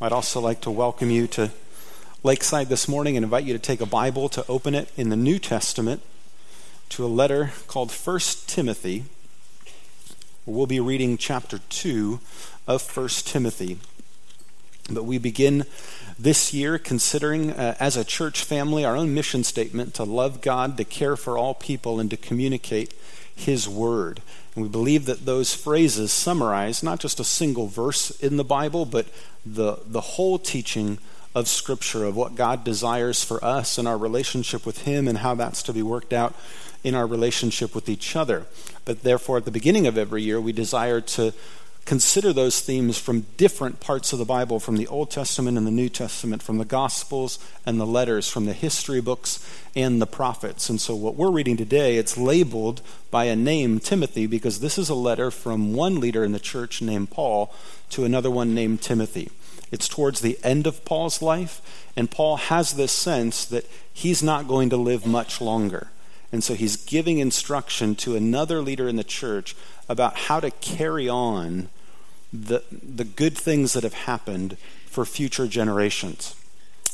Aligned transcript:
I'd 0.00 0.12
also 0.12 0.40
like 0.40 0.60
to 0.60 0.70
welcome 0.70 1.10
you 1.10 1.26
to 1.26 1.50
Lakeside 2.22 2.68
this 2.68 2.86
morning 2.86 3.16
and 3.16 3.24
invite 3.24 3.42
you 3.42 3.52
to 3.52 3.58
take 3.58 3.80
a 3.80 3.86
Bible 3.86 4.28
to 4.28 4.46
open 4.46 4.72
it 4.72 4.92
in 4.96 5.08
the 5.08 5.16
New 5.16 5.40
Testament 5.40 6.02
to 6.90 7.04
a 7.04 7.08
letter 7.08 7.50
called 7.66 7.90
1 7.90 8.20
Timothy. 8.46 9.06
We'll 10.46 10.68
be 10.68 10.78
reading 10.78 11.16
chapter 11.16 11.58
2 11.58 12.20
of 12.68 12.96
1 12.96 13.08
Timothy. 13.24 13.78
But 14.88 15.02
we 15.02 15.18
begin 15.18 15.64
this 16.16 16.54
year 16.54 16.78
considering, 16.78 17.50
uh, 17.50 17.74
as 17.80 17.96
a 17.96 18.04
church 18.04 18.44
family, 18.44 18.84
our 18.84 18.96
own 18.96 19.12
mission 19.12 19.42
statement 19.42 19.94
to 19.94 20.04
love 20.04 20.40
God, 20.40 20.76
to 20.76 20.84
care 20.84 21.16
for 21.16 21.36
all 21.36 21.54
people, 21.54 21.98
and 21.98 22.08
to 22.10 22.16
communicate 22.16 22.94
His 23.38 23.68
Word. 23.68 24.20
And 24.54 24.64
we 24.64 24.68
believe 24.68 25.06
that 25.06 25.24
those 25.24 25.54
phrases 25.54 26.10
summarize 26.12 26.82
not 26.82 26.98
just 26.98 27.20
a 27.20 27.24
single 27.24 27.68
verse 27.68 28.10
in 28.10 28.36
the 28.36 28.44
Bible, 28.44 28.84
but 28.84 29.06
the, 29.46 29.78
the 29.86 30.00
whole 30.00 30.38
teaching 30.38 30.98
of 31.34 31.46
Scripture, 31.46 32.04
of 32.04 32.16
what 32.16 32.34
God 32.34 32.64
desires 32.64 33.22
for 33.22 33.42
us 33.44 33.78
and 33.78 33.86
our 33.86 33.96
relationship 33.96 34.66
with 34.66 34.82
Him, 34.82 35.06
and 35.06 35.18
how 35.18 35.34
that's 35.34 35.62
to 35.64 35.72
be 35.72 35.82
worked 35.82 36.12
out 36.12 36.34
in 36.82 36.94
our 36.94 37.06
relationship 37.06 37.74
with 37.74 37.88
each 37.88 38.16
other. 38.16 38.46
But 38.84 39.02
therefore, 39.02 39.36
at 39.36 39.44
the 39.44 39.50
beginning 39.50 39.86
of 39.86 39.96
every 39.96 40.22
year, 40.22 40.40
we 40.40 40.52
desire 40.52 41.00
to 41.00 41.32
consider 41.88 42.34
those 42.34 42.60
themes 42.60 42.98
from 42.98 43.24
different 43.38 43.80
parts 43.80 44.12
of 44.12 44.18
the 44.18 44.24
Bible, 44.26 44.60
from 44.60 44.76
the 44.76 44.86
Old 44.88 45.10
Testament 45.10 45.56
and 45.56 45.66
the 45.66 45.70
New 45.70 45.88
Testament, 45.88 46.42
from 46.42 46.58
the 46.58 46.66
Gospels 46.66 47.38
and 47.64 47.80
the 47.80 47.86
letters, 47.86 48.28
from 48.28 48.44
the 48.44 48.52
history 48.52 49.00
books 49.00 49.42
and 49.74 49.98
the 49.98 50.06
prophets. 50.06 50.68
And 50.68 50.78
so, 50.78 50.94
what 50.94 51.14
we're 51.14 51.30
reading 51.30 51.56
today, 51.56 51.96
it's 51.96 52.18
labeled 52.18 52.82
by 53.10 53.24
a 53.24 53.34
name, 53.34 53.80
Timothy, 53.80 54.26
because 54.26 54.60
this 54.60 54.76
is 54.76 54.90
a 54.90 54.94
letter 54.94 55.30
from 55.30 55.72
one 55.72 55.98
leader 55.98 56.24
in 56.24 56.32
the 56.32 56.38
church 56.38 56.82
named 56.82 57.10
Paul 57.10 57.54
to 57.88 58.04
another 58.04 58.30
one 58.30 58.54
named 58.54 58.82
Timothy. 58.82 59.30
It's 59.72 59.88
towards 59.88 60.20
the 60.20 60.38
end 60.44 60.66
of 60.66 60.84
Paul's 60.84 61.22
life, 61.22 61.88
and 61.96 62.10
Paul 62.10 62.36
has 62.36 62.74
this 62.74 62.92
sense 62.92 63.46
that 63.46 63.64
he's 63.90 64.22
not 64.22 64.46
going 64.46 64.68
to 64.68 64.76
live 64.76 65.06
much 65.06 65.40
longer. 65.40 65.88
And 66.30 66.44
so 66.44 66.52
he's 66.52 66.76
giving 66.76 67.16
instruction 67.16 67.94
to 67.94 68.14
another 68.14 68.60
leader 68.60 68.88
in 68.88 68.96
the 68.96 69.04
church 69.04 69.56
about 69.88 70.16
how 70.16 70.40
to 70.40 70.50
carry 70.50 71.08
on 71.08 71.70
the, 72.32 72.62
the 72.70 73.04
good 73.04 73.36
things 73.36 73.72
that 73.72 73.82
have 73.82 73.94
happened 73.94 74.56
for 74.86 75.04
future 75.04 75.46
generations. 75.46 76.34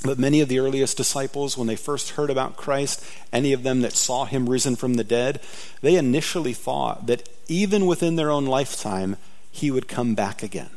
But 0.05 0.19
many 0.19 0.41
of 0.41 0.49
the 0.49 0.59
earliest 0.59 0.97
disciples, 0.97 1.57
when 1.57 1.67
they 1.67 1.77
first 1.77 2.11
heard 2.11 2.29
about 2.29 2.57
Christ, 2.57 3.05
any 3.33 3.55
of 3.55 3.63
them 3.63 3.81
that 3.81 3.95
saw 3.95 4.27
him 4.27 4.49
risen 4.49 4.77
from 4.77 4.95
the 4.95 5.05
dead, 5.05 5.41
they 5.81 5.97
initially 5.97 6.53
thought 6.53 7.07
that 7.07 7.29
even 7.49 7.87
within 7.87 8.17
their 8.17 8.31
own 8.31 8.45
lifetime, 8.45 9.17
he 9.51 9.71
would 9.71 9.89
come 9.89 10.15
back 10.15 10.43
again. 10.43 10.71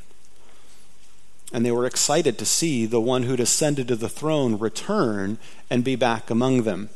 And 1.51 1.65
they 1.65 1.71
were 1.71 1.85
excited 1.85 2.37
to 2.37 2.45
see 2.45 2.85
the 2.85 3.01
one 3.01 3.23
who'd 3.23 3.39
ascended 3.39 3.89
to 3.89 3.95
the 3.95 4.09
throne 4.09 4.57
return 4.57 5.37
and 5.69 5.83
be 5.83 5.95
back 5.95 6.29
among 6.29 6.63
them. 6.63 6.89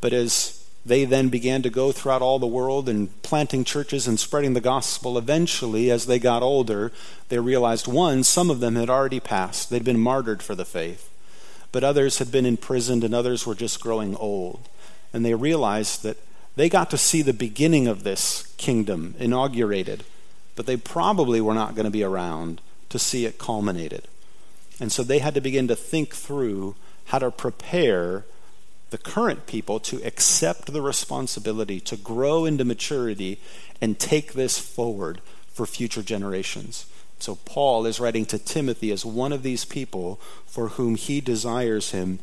But 0.00 0.12
as 0.12 0.63
they 0.86 1.04
then 1.04 1.28
began 1.28 1.62
to 1.62 1.70
go 1.70 1.92
throughout 1.92 2.22
all 2.22 2.38
the 2.38 2.46
world 2.46 2.88
and 2.88 3.22
planting 3.22 3.64
churches 3.64 4.06
and 4.06 4.20
spreading 4.20 4.52
the 4.52 4.60
gospel. 4.60 5.16
Eventually, 5.16 5.90
as 5.90 6.06
they 6.06 6.18
got 6.18 6.42
older, 6.42 6.92
they 7.28 7.38
realized 7.38 7.86
one, 7.86 8.22
some 8.22 8.50
of 8.50 8.60
them 8.60 8.76
had 8.76 8.90
already 8.90 9.20
passed, 9.20 9.70
they'd 9.70 9.84
been 9.84 10.00
martyred 10.00 10.42
for 10.42 10.54
the 10.54 10.64
faith. 10.64 11.10
But 11.72 11.84
others 11.84 12.18
had 12.18 12.30
been 12.30 12.46
imprisoned 12.46 13.02
and 13.02 13.14
others 13.14 13.46
were 13.46 13.54
just 13.54 13.80
growing 13.80 14.14
old. 14.16 14.68
And 15.12 15.24
they 15.24 15.34
realized 15.34 16.02
that 16.02 16.18
they 16.56 16.68
got 16.68 16.90
to 16.90 16.98
see 16.98 17.22
the 17.22 17.32
beginning 17.32 17.88
of 17.88 18.04
this 18.04 18.52
kingdom 18.58 19.14
inaugurated, 19.18 20.04
but 20.54 20.66
they 20.66 20.76
probably 20.76 21.40
were 21.40 21.54
not 21.54 21.74
going 21.74 21.84
to 21.84 21.90
be 21.90 22.04
around 22.04 22.60
to 22.90 22.98
see 22.98 23.24
it 23.24 23.38
culminated. 23.38 24.06
And 24.78 24.92
so 24.92 25.02
they 25.02 25.18
had 25.18 25.34
to 25.34 25.40
begin 25.40 25.66
to 25.68 25.76
think 25.76 26.14
through 26.14 26.76
how 27.06 27.18
to 27.18 27.30
prepare 27.30 28.24
the 28.94 28.98
current 28.98 29.48
people 29.48 29.80
to 29.80 30.00
accept 30.04 30.72
the 30.72 30.80
responsibility 30.80 31.80
to 31.80 31.96
grow 31.96 32.44
into 32.44 32.64
maturity 32.64 33.40
and 33.80 33.98
take 33.98 34.34
this 34.34 34.56
forward 34.56 35.20
for 35.48 35.66
future 35.66 36.00
generations. 36.00 36.86
So, 37.18 37.34
Paul 37.34 37.86
is 37.86 37.98
writing 37.98 38.24
to 38.26 38.38
Timothy 38.38 38.92
as 38.92 39.04
one 39.04 39.32
of 39.32 39.42
these 39.42 39.64
people 39.64 40.20
for 40.46 40.68
whom 40.68 40.94
he 40.94 41.20
desires 41.20 41.90
him 41.90 42.20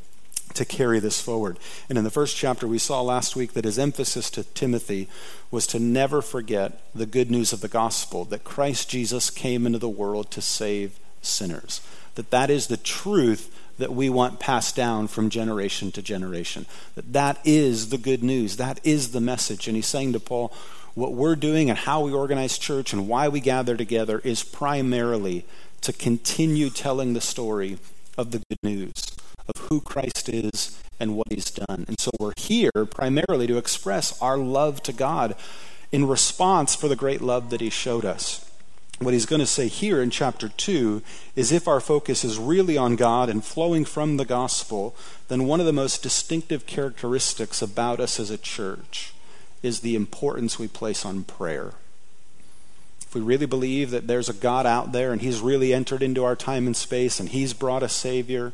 to 0.53 0.63
carry 0.63 1.01
this 1.01 1.19
forward. 1.19 1.59
And 1.89 1.97
in 1.97 2.05
the 2.05 2.09
first 2.09 2.37
chapter, 2.37 2.65
we 2.65 2.77
saw 2.77 3.01
last 3.01 3.35
week 3.35 3.51
that 3.51 3.65
his 3.65 3.77
emphasis 3.77 4.29
to 4.29 4.45
Timothy 4.45 5.09
was 5.51 5.67
to 5.67 5.79
never 5.79 6.21
forget 6.21 6.79
the 6.95 7.05
good 7.05 7.29
news 7.29 7.51
of 7.51 7.59
the 7.59 7.67
gospel 7.67 8.23
that 8.25 8.45
Christ 8.45 8.89
Jesus 8.89 9.29
came 9.29 9.65
into 9.65 9.79
the 9.79 9.89
world 9.89 10.31
to 10.31 10.41
save 10.41 10.97
sinners. 11.21 11.81
That 12.15 12.31
that 12.31 12.49
is 12.49 12.67
the 12.67 12.77
truth 12.77 13.53
that 13.81 13.93
we 13.93 14.09
want 14.09 14.39
passed 14.39 14.75
down 14.75 15.07
from 15.07 15.29
generation 15.29 15.91
to 15.91 16.01
generation. 16.01 16.67
That 16.95 17.13
that 17.13 17.39
is 17.43 17.89
the 17.89 17.97
good 17.97 18.23
news. 18.23 18.57
That 18.57 18.79
is 18.83 19.11
the 19.11 19.19
message. 19.19 19.67
And 19.67 19.75
he's 19.75 19.87
saying 19.87 20.13
to 20.13 20.19
Paul, 20.19 20.53
what 20.93 21.13
we're 21.13 21.35
doing 21.35 21.69
and 21.69 21.79
how 21.79 22.01
we 22.01 22.11
organize 22.11 22.57
church 22.57 22.93
and 22.93 23.07
why 23.07 23.27
we 23.27 23.39
gather 23.39 23.75
together 23.75 24.19
is 24.23 24.43
primarily 24.43 25.45
to 25.81 25.91
continue 25.91 26.69
telling 26.69 27.13
the 27.13 27.21
story 27.21 27.79
of 28.17 28.31
the 28.31 28.39
good 28.49 28.59
news 28.61 29.15
of 29.47 29.69
who 29.69 29.81
Christ 29.81 30.29
is 30.29 30.79
and 30.99 31.15
what 31.15 31.31
he's 31.31 31.49
done. 31.49 31.85
And 31.87 31.99
so 31.99 32.11
we're 32.19 32.33
here 32.37 32.71
primarily 32.89 33.47
to 33.47 33.57
express 33.57 34.21
our 34.21 34.37
love 34.37 34.83
to 34.83 34.93
God 34.93 35.35
in 35.91 36.07
response 36.07 36.75
for 36.75 36.87
the 36.87 36.95
great 36.95 37.21
love 37.21 37.49
that 37.49 37.61
he 37.61 37.71
showed 37.71 38.05
us 38.05 38.50
what 39.01 39.13
he's 39.13 39.25
going 39.25 39.39
to 39.39 39.47
say 39.47 39.67
here 39.67 40.01
in 40.01 40.11
chapter 40.11 40.47
2 40.49 41.01
is 41.35 41.51
if 41.51 41.67
our 41.67 41.79
focus 41.79 42.23
is 42.23 42.37
really 42.37 42.77
on 42.77 42.95
God 42.95 43.29
and 43.29 43.43
flowing 43.43 43.83
from 43.83 44.17
the 44.17 44.25
gospel, 44.25 44.95
then 45.27 45.47
one 45.47 45.59
of 45.59 45.65
the 45.65 45.73
most 45.73 46.03
distinctive 46.03 46.67
characteristics 46.67 47.61
about 47.61 47.99
us 47.99 48.19
as 48.19 48.29
a 48.29 48.37
church 48.37 49.13
is 49.63 49.79
the 49.79 49.95
importance 49.95 50.59
we 50.59 50.67
place 50.67 51.03
on 51.03 51.23
prayer. 51.23 51.73
If 53.01 53.15
we 53.15 53.21
really 53.21 53.47
believe 53.47 53.89
that 53.89 54.07
there's 54.07 54.29
a 54.29 54.33
God 54.33 54.65
out 54.65 54.91
there 54.91 55.11
and 55.11 55.21
he's 55.21 55.41
really 55.41 55.73
entered 55.73 56.03
into 56.03 56.23
our 56.23 56.35
time 56.35 56.67
and 56.67 56.75
space 56.75 57.19
and 57.19 57.29
he's 57.29 57.53
brought 57.53 57.83
a 57.83 57.89
savior, 57.89 58.53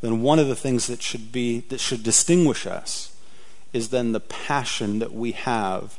then 0.00 0.22
one 0.22 0.38
of 0.38 0.48
the 0.48 0.56
things 0.56 0.88
that 0.88 1.02
should 1.02 1.30
be 1.30 1.60
that 1.60 1.80
should 1.80 2.02
distinguish 2.02 2.66
us 2.66 3.16
is 3.72 3.88
then 3.88 4.12
the 4.12 4.20
passion 4.20 4.98
that 4.98 5.12
we 5.12 5.32
have 5.32 5.98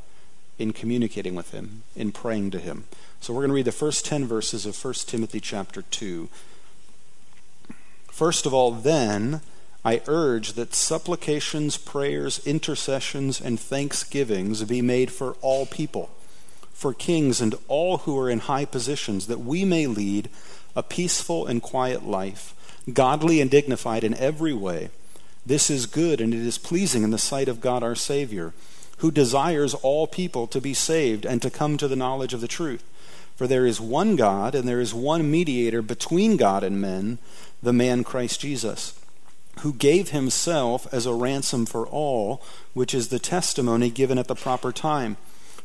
in 0.57 0.73
communicating 0.73 1.35
with 1.35 1.51
him, 1.51 1.83
in 1.95 2.11
praying 2.11 2.51
to 2.51 2.59
him. 2.59 2.85
So 3.19 3.33
we're 3.33 3.41
going 3.41 3.49
to 3.49 3.55
read 3.55 3.65
the 3.65 3.71
first 3.71 4.05
10 4.05 4.25
verses 4.25 4.65
of 4.65 4.83
1 4.83 4.93
Timothy 5.05 5.39
chapter 5.39 5.81
2. 5.81 6.29
First 8.07 8.45
of 8.45 8.53
all, 8.53 8.71
then, 8.71 9.41
I 9.83 10.01
urge 10.07 10.53
that 10.53 10.73
supplications, 10.73 11.77
prayers, 11.77 12.45
intercessions, 12.45 13.39
and 13.41 13.59
thanksgivings 13.59 14.63
be 14.63 14.81
made 14.81 15.11
for 15.11 15.33
all 15.41 15.65
people, 15.65 16.09
for 16.73 16.93
kings 16.93 17.41
and 17.41 17.55
all 17.67 17.99
who 17.99 18.17
are 18.17 18.29
in 18.29 18.39
high 18.39 18.65
positions, 18.65 19.27
that 19.27 19.41
we 19.41 19.65
may 19.65 19.85
lead 19.85 20.29
a 20.75 20.83
peaceful 20.83 21.45
and 21.45 21.61
quiet 21.61 22.03
life, 22.03 22.53
godly 22.91 23.41
and 23.41 23.51
dignified 23.51 24.03
in 24.03 24.13
every 24.15 24.53
way. 24.53 24.89
This 25.45 25.69
is 25.69 25.85
good 25.85 26.19
and 26.19 26.33
it 26.33 26.39
is 26.39 26.57
pleasing 26.57 27.03
in 27.03 27.11
the 27.11 27.17
sight 27.17 27.47
of 27.47 27.61
God 27.61 27.83
our 27.83 27.95
Savior, 27.95 28.53
who 28.97 29.11
desires 29.11 29.73
all 29.73 30.07
people 30.07 30.47
to 30.47 30.61
be 30.61 30.73
saved 30.73 31.25
and 31.25 31.41
to 31.41 31.49
come 31.49 31.77
to 31.77 31.87
the 31.87 31.95
knowledge 31.95 32.33
of 32.33 32.41
the 32.41 32.47
truth. 32.47 32.83
For 33.35 33.47
there 33.47 33.65
is 33.65 33.81
one 33.81 34.15
God, 34.15 34.55
and 34.55 34.67
there 34.67 34.79
is 34.79 34.93
one 34.93 35.29
mediator 35.29 35.81
between 35.81 36.37
God 36.37 36.63
and 36.63 36.79
men, 36.79 37.17
the 37.61 37.73
man 37.73 38.03
Christ 38.03 38.39
Jesus, 38.39 38.97
who 39.59 39.73
gave 39.73 40.09
himself 40.09 40.91
as 40.93 41.05
a 41.05 41.13
ransom 41.13 41.65
for 41.65 41.85
all, 41.87 42.41
which 42.73 42.93
is 42.93 43.09
the 43.09 43.19
testimony 43.19 43.89
given 43.89 44.17
at 44.17 44.27
the 44.27 44.35
proper 44.35 44.71
time. 44.71 45.17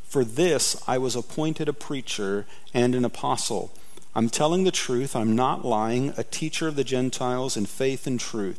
For 0.02 0.24
this 0.24 0.82
I 0.88 0.98
was 0.98 1.14
appointed 1.14 1.68
a 1.68 1.72
preacher 1.72 2.44
and 2.74 2.96
an 2.96 3.04
apostle. 3.04 3.70
I'm 4.12 4.28
telling 4.28 4.64
the 4.64 4.72
truth, 4.72 5.14
I'm 5.14 5.36
not 5.36 5.64
lying, 5.64 6.12
a 6.16 6.24
teacher 6.24 6.66
of 6.66 6.74
the 6.74 6.82
Gentiles 6.82 7.56
in 7.56 7.66
faith 7.66 8.08
and 8.08 8.18
truth. 8.18 8.58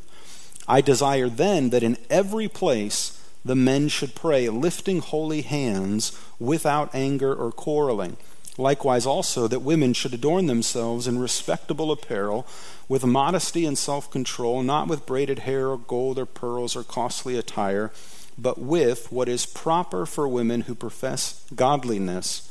I 0.65 0.79
desire 0.79 1.27
then 1.27 1.71
that 1.71 1.83
in 1.83 1.97
every 2.09 2.47
place 2.47 3.20
the 3.43 3.55
men 3.55 3.87
should 3.87 4.15
pray, 4.15 4.49
lifting 4.49 4.99
holy 4.99 5.41
hands 5.41 6.17
without 6.39 6.93
anger 6.93 7.33
or 7.33 7.51
quarreling. 7.51 8.17
Likewise, 8.57 9.05
also, 9.05 9.47
that 9.47 9.61
women 9.61 9.93
should 9.93 10.13
adorn 10.13 10.45
themselves 10.45 11.07
in 11.07 11.17
respectable 11.17 11.91
apparel, 11.91 12.45
with 12.87 13.05
modesty 13.05 13.65
and 13.65 13.77
self 13.77 14.11
control, 14.11 14.61
not 14.61 14.87
with 14.87 15.05
braided 15.05 15.39
hair 15.39 15.69
or 15.69 15.77
gold 15.77 16.19
or 16.19 16.25
pearls 16.25 16.75
or 16.75 16.83
costly 16.83 17.37
attire, 17.37 17.91
but 18.37 18.59
with 18.59 19.11
what 19.11 19.29
is 19.29 19.45
proper 19.45 20.05
for 20.05 20.27
women 20.27 20.61
who 20.61 20.75
profess 20.75 21.45
godliness 21.55 22.49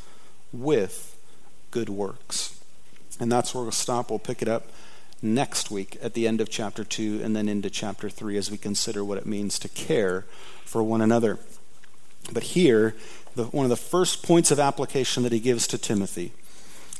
with 0.52 1.16
good 1.70 1.88
works. 1.88 2.58
And 3.20 3.30
that's 3.30 3.54
where 3.54 3.62
we'll 3.62 3.72
stop. 3.72 4.10
We'll 4.10 4.18
pick 4.18 4.40
it 4.40 4.48
up 4.48 4.68
next 5.22 5.70
week 5.70 5.98
at 6.02 6.14
the 6.14 6.26
end 6.26 6.40
of 6.40 6.48
chapter 6.48 6.82
2 6.82 7.20
and 7.22 7.36
then 7.36 7.48
into 7.48 7.68
chapter 7.68 8.08
3 8.08 8.38
as 8.38 8.50
we 8.50 8.56
consider 8.56 9.04
what 9.04 9.18
it 9.18 9.26
means 9.26 9.58
to 9.58 9.68
care 9.68 10.24
for 10.70 10.82
one 10.82 11.00
another. 11.00 11.38
But 12.32 12.42
here, 12.44 12.94
the, 13.34 13.44
one 13.44 13.64
of 13.64 13.70
the 13.70 13.76
first 13.76 14.22
points 14.22 14.50
of 14.50 14.60
application 14.60 15.22
that 15.24 15.32
he 15.32 15.40
gives 15.40 15.66
to 15.68 15.78
Timothy 15.78 16.32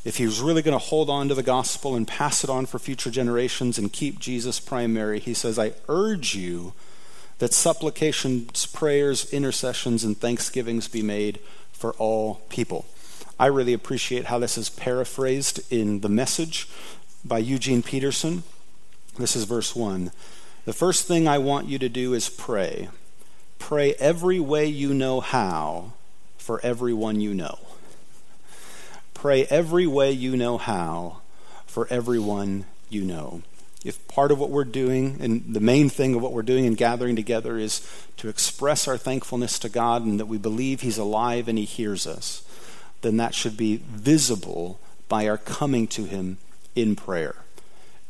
if 0.05 0.17
he 0.17 0.25
was 0.25 0.41
really 0.41 0.63
going 0.63 0.79
to 0.79 0.85
hold 0.85 1.11
on 1.11 1.29
to 1.29 1.35
the 1.35 1.43
gospel 1.43 1.95
and 1.95 2.09
pass 2.09 2.43
it 2.43 2.49
on 2.49 2.65
for 2.67 2.79
future 2.79 3.11
generations 3.11 3.79
and 3.79 3.93
keep 3.93 4.19
Jesus 4.19 4.59
primary, 4.59 5.21
he 5.21 5.35
says, 5.35 5.59
I 5.59 5.73
urge 5.89 6.35
you 6.35 6.73
that 7.39 7.53
supplications, 7.53 8.67
prayers, 8.67 9.31
intercessions, 9.33 10.03
and 10.03 10.17
thanksgivings 10.17 10.89
be 10.89 11.03
made 11.03 11.39
for 11.73 11.93
all 11.95 12.43
people. 12.49 12.87
I 13.39 13.47
really 13.47 13.73
appreciate 13.73 14.27
how 14.27 14.39
this 14.39 14.57
is 14.57 14.71
paraphrased 14.71 15.61
in 15.71 16.01
the 16.01 16.09
message 16.09 16.69
by 17.25 17.39
Eugene 17.39 17.83
Peterson. 17.83 18.43
This 19.19 19.37
is 19.37 19.45
verse 19.45 19.77
1. 19.77 20.13
The 20.65 20.73
first 20.73 21.07
thing 21.07 21.29
I 21.29 21.39
want 21.39 21.69
you 21.69 21.79
to 21.79 21.89
do 21.89 22.15
is 22.15 22.29
pray. 22.29 22.89
Pray 23.61 23.95
every 24.01 24.41
way 24.41 24.67
you 24.67 24.93
know 24.93 25.21
how 25.21 25.93
for 26.37 26.61
everyone 26.65 27.21
you 27.21 27.33
know. 27.33 27.61
Pray 29.15 29.45
every 29.45 29.87
way 29.87 30.11
you 30.11 30.37
know 30.37 30.59
how 30.59 31.21
for 31.67 31.87
everyone 31.89 32.65
you 32.89 33.03
know. 33.03 33.43
If 33.85 34.09
part 34.09 34.33
of 34.33 34.41
what 34.41 34.51
we're 34.51 34.65
doing, 34.65 35.19
and 35.21 35.55
the 35.55 35.61
main 35.61 35.89
thing 35.89 36.17
of 36.17 36.23
what 36.23 36.33
we're 36.33 36.43
doing 36.43 36.65
in 36.65 36.75
gathering 36.75 37.15
together 37.15 37.59
is 37.59 37.89
to 38.17 38.29
express 38.29 38.89
our 38.89 38.97
thankfulness 38.97 39.59
to 39.61 39.69
God 39.69 40.05
and 40.05 40.19
that 40.19 40.27
we 40.27 40.39
believe 40.39 40.81
He's 40.81 40.99
alive 40.99 41.47
and 41.47 41.57
He 41.57 41.65
hears 41.65 42.07
us, 42.07 42.43
then 43.03 43.19
that 43.19 43.35
should 43.35 43.57
be 43.57 43.77
visible 43.77 44.81
by 45.09 45.29
our 45.29 45.39
coming 45.39 45.87
to 45.89 46.05
Him 46.07 46.39
in 46.75 46.97
prayer. 46.97 47.37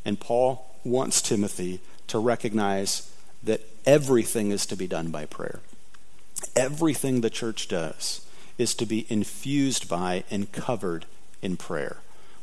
And 0.04 0.18
Paul 0.18 0.74
wants 0.84 1.20
Timothy 1.20 1.80
to 2.06 2.18
recognize 2.18 3.09
that 3.42 3.62
everything 3.86 4.50
is 4.50 4.66
to 4.66 4.76
be 4.76 4.86
done 4.86 5.10
by 5.10 5.26
prayer. 5.26 5.60
Everything 6.56 7.20
the 7.20 7.30
church 7.30 7.68
does 7.68 8.26
is 8.58 8.74
to 8.74 8.86
be 8.86 9.06
infused 9.08 9.88
by 9.88 10.24
and 10.30 10.52
covered 10.52 11.06
in 11.42 11.56
prayer. 11.56 11.98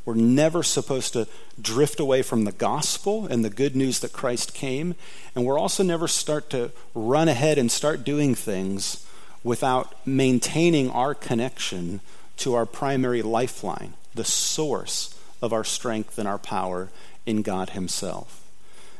We're 0.05 0.15
never 0.15 0.63
supposed 0.63 1.13
to 1.13 1.27
drift 1.61 1.99
away 1.99 2.21
from 2.21 2.45
the 2.45 2.53
gospel 2.53 3.27
and 3.27 3.43
the 3.43 3.49
good 3.49 3.75
news 3.75 3.99
that 3.99 4.13
Christ 4.13 4.53
came. 4.53 4.95
And 5.35 5.45
we're 5.45 5.59
also 5.59 5.83
never 5.83 6.07
start 6.07 6.49
to 6.51 6.71
run 6.95 7.27
ahead 7.27 7.57
and 7.57 7.69
start 7.69 8.05
doing 8.05 8.33
things 8.33 9.05
without 9.43 9.93
maintaining 10.07 10.89
our 10.91 11.13
connection 11.13 11.99
to 12.37 12.53
our 12.53 12.65
primary 12.65 13.21
lifeline, 13.21 13.95
the 14.15 14.23
source 14.23 15.13
of 15.41 15.51
our 15.51 15.65
strength 15.65 16.17
and 16.17 16.27
our 16.27 16.39
power 16.39 16.89
in 17.25 17.41
God 17.41 17.71
Himself. 17.71 18.46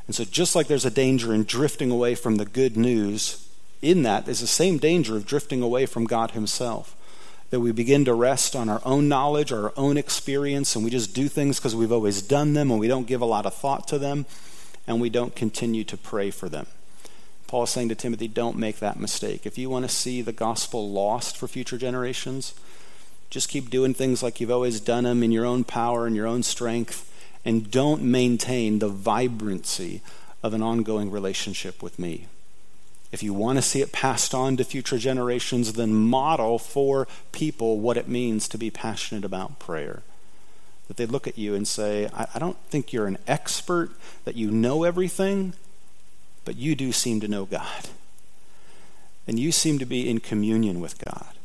And 0.08 0.16
so, 0.16 0.24
just 0.24 0.56
like 0.56 0.68
there's 0.68 0.86
a 0.86 0.92
danger 0.92 1.34
in 1.34 1.44
drifting 1.44 1.92
away 1.92 2.16
from 2.16 2.38
the 2.38 2.46
good 2.46 2.78
news, 2.78 3.48
in 3.82 4.04
that 4.04 4.28
is 4.28 4.40
the 4.40 4.48
same 4.48 4.78
danger 4.78 5.16
of 5.16 5.26
drifting 5.26 5.62
away 5.62 5.86
from 5.86 6.06
God 6.06 6.32
Himself 6.32 6.96
that 7.50 7.60
we 7.60 7.72
begin 7.72 8.04
to 8.06 8.14
rest 8.14 8.56
on 8.56 8.70
our 8.70 8.82
own 8.84 9.08
knowledge 9.08 9.54
our 9.54 9.72
own 9.78 9.98
experience 9.98 10.76
and 10.76 10.84
we 10.84 10.92
just 10.92 11.14
do 11.14 11.28
things 11.28 11.58
because 11.58 11.76
we've 11.76 11.92
always 11.92 12.22
done 12.22 12.54
them 12.54 12.70
and 12.70 12.80
we 12.80 12.88
don't 12.88 13.08
give 13.08 13.22
a 13.22 13.26
lot 13.26 13.46
of 13.46 13.54
thought 13.54 13.88
to 13.88 13.98
them 13.98 14.26
and 14.86 15.00
we 15.00 15.10
don't 15.10 15.36
continue 15.36 15.84
to 15.84 15.98
pray 15.98 16.32
for 16.32 16.50
them. 16.50 16.68
Paul 17.46 17.64
is 17.64 17.70
saying 17.70 17.90
to 17.90 17.96
Timothy, 17.96 18.28
don't 18.28 18.58
make 18.58 18.80
that 18.80 19.00
mistake. 19.00 19.46
If 19.46 19.58
you 19.58 19.70
want 19.70 19.86
to 19.86 19.90
see 19.90 20.22
the 20.22 20.34
gospel 20.34 20.90
lost 20.90 21.38
for 21.38 21.48
future 21.48 21.78
generations, 21.78 22.54
just 23.30 23.50
keep 23.50 23.70
doing 23.70 23.94
things 23.94 24.22
like 24.22 24.42
you've 24.42 24.52
always 24.52 24.82
done 24.82 25.06
them 25.06 25.24
in 25.24 25.32
your 25.32 25.46
own 25.46 25.64
power 25.64 26.06
and 26.06 26.16
your 26.16 26.28
own 26.28 26.44
strength, 26.44 27.10
and 27.48 27.72
don't 27.72 28.04
maintain 28.04 28.80
the 28.80 28.90
vibrancy 28.90 30.02
of 30.44 30.54
an 30.54 30.62
ongoing 30.62 31.10
relationship 31.10 31.82
with 31.82 31.98
me. 31.98 32.28
If 33.10 33.24
you 33.24 33.34
want 33.34 33.58
to 33.58 33.62
see 33.62 33.82
it 33.82 33.94
passed 33.94 34.36
on 34.36 34.58
to 34.58 34.66
future 34.66 34.98
generations, 34.98 35.72
then 35.72 35.94
model 35.94 36.60
for 36.60 37.08
people 37.32 37.80
what 37.80 37.96
it 37.96 38.10
means 38.10 38.50
to 38.50 38.58
be 38.58 38.70
passionate 38.70 39.24
about 39.24 39.60
prayer. 39.60 40.04
That 40.90 40.98
they 40.98 41.06
look 41.06 41.26
at 41.26 41.38
you 41.38 41.56
and 41.56 41.66
say, 41.66 42.10
I, 42.14 42.28
I 42.36 42.40
don't 42.40 42.58
think 42.68 42.92
you're 42.92 43.08
an 43.08 43.18
expert, 43.28 43.92
that 44.26 44.36
you 44.36 44.52
know 44.52 44.84
everything, 44.84 45.54
but 46.44 46.58
you 46.58 46.76
do 46.76 46.92
seem 46.92 47.22
to 47.22 47.30
know 47.30 47.46
God. 47.46 47.88
And 49.26 49.40
you 49.40 49.54
seem 49.54 49.80
to 49.80 49.86
be 49.86 50.10
in 50.10 50.20
communion 50.20 50.82
with 50.82 51.00
God. 51.00 51.37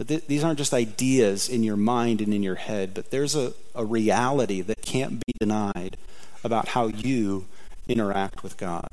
That 0.00 0.08
th- 0.08 0.26
these 0.28 0.42
aren't 0.42 0.56
just 0.56 0.72
ideas 0.72 1.46
in 1.46 1.62
your 1.62 1.76
mind 1.76 2.22
and 2.22 2.32
in 2.32 2.42
your 2.42 2.54
head, 2.54 2.94
but 2.94 3.10
there's 3.10 3.36
a, 3.36 3.52
a 3.74 3.84
reality 3.84 4.62
that 4.62 4.80
can't 4.80 5.22
be 5.26 5.34
denied 5.38 5.98
about 6.42 6.68
how 6.68 6.86
you 6.86 7.44
interact 7.86 8.42
with 8.42 8.56
God. 8.56 8.88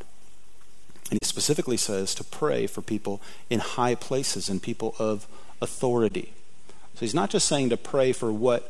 And 1.10 1.18
he 1.22 1.26
specifically 1.26 1.78
says 1.78 2.14
to 2.16 2.26
pray 2.26 2.68
for 2.68 2.82
people 2.82 3.22
in 3.50 3.60
high 3.60 3.96
places 3.96 4.50
and 4.50 4.62
people 4.62 4.96
of 5.00 5.30
authority. 5.62 6.34
So 6.96 7.00
he's 7.00 7.16
not 7.16 7.30
just 7.30 7.48
saying 7.48 7.70
to 7.70 7.78
pray 7.78 8.12
for 8.12 8.30
what 8.30 8.70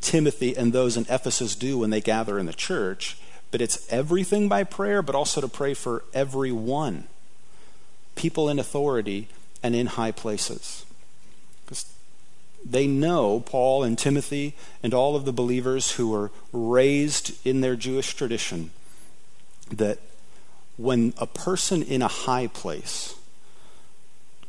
Timothy 0.00 0.56
and 0.56 0.72
those 0.72 0.96
in 0.96 1.04
Ephesus 1.10 1.54
do 1.54 1.76
when 1.76 1.90
they 1.90 2.00
gather 2.00 2.38
in 2.38 2.46
the 2.46 2.54
church, 2.54 3.18
but 3.50 3.60
it's 3.60 3.86
everything 3.92 4.48
by 4.48 4.64
prayer, 4.64 5.02
but 5.02 5.14
also 5.14 5.42
to 5.42 5.48
pray 5.48 5.74
for 5.74 6.02
everyone. 6.14 7.08
People 8.14 8.48
in 8.48 8.58
authority 8.58 9.28
and 9.62 9.76
in 9.76 9.88
high 9.88 10.12
places. 10.12 10.85
They 12.68 12.86
know, 12.88 13.40
Paul 13.40 13.84
and 13.84 13.96
Timothy 13.96 14.54
and 14.82 14.92
all 14.92 15.14
of 15.14 15.24
the 15.24 15.32
believers 15.32 15.92
who 15.92 16.10
were 16.10 16.32
raised 16.52 17.46
in 17.46 17.60
their 17.60 17.76
Jewish 17.76 18.14
tradition, 18.14 18.70
that 19.70 19.98
when 20.76 21.14
a 21.16 21.26
person 21.26 21.82
in 21.82 22.02
a 22.02 22.08
high 22.08 22.48
place 22.48 23.14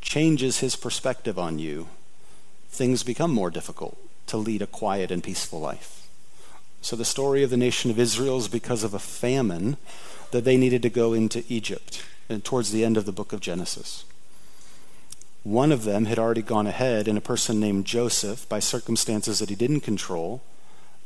changes 0.00 0.58
his 0.58 0.74
perspective 0.74 1.38
on 1.38 1.58
you, 1.58 1.88
things 2.70 3.02
become 3.02 3.32
more 3.32 3.50
difficult 3.50 3.96
to 4.26 4.36
lead 4.36 4.62
a 4.62 4.66
quiet 4.66 5.10
and 5.10 5.22
peaceful 5.22 5.60
life. 5.60 6.08
So 6.80 6.96
the 6.96 7.04
story 7.04 7.42
of 7.42 7.50
the 7.50 7.56
nation 7.56 7.90
of 7.90 7.98
Israel 7.98 8.38
is 8.38 8.48
because 8.48 8.82
of 8.82 8.94
a 8.94 8.98
famine 8.98 9.76
that 10.32 10.44
they 10.44 10.56
needed 10.56 10.82
to 10.82 10.90
go 10.90 11.12
into 11.12 11.44
Egypt 11.48 12.04
and 12.28 12.44
towards 12.44 12.72
the 12.72 12.84
end 12.84 12.96
of 12.96 13.06
the 13.06 13.12
book 13.12 13.32
of 13.32 13.40
Genesis. 13.40 14.04
One 15.48 15.72
of 15.72 15.84
them 15.84 16.04
had 16.04 16.18
already 16.18 16.42
gone 16.42 16.66
ahead, 16.66 17.08
and 17.08 17.16
a 17.16 17.22
person 17.22 17.58
named 17.58 17.86
Joseph, 17.86 18.46
by 18.50 18.58
circumstances 18.58 19.38
that 19.38 19.48
he 19.48 19.54
didn't 19.54 19.80
control, 19.80 20.42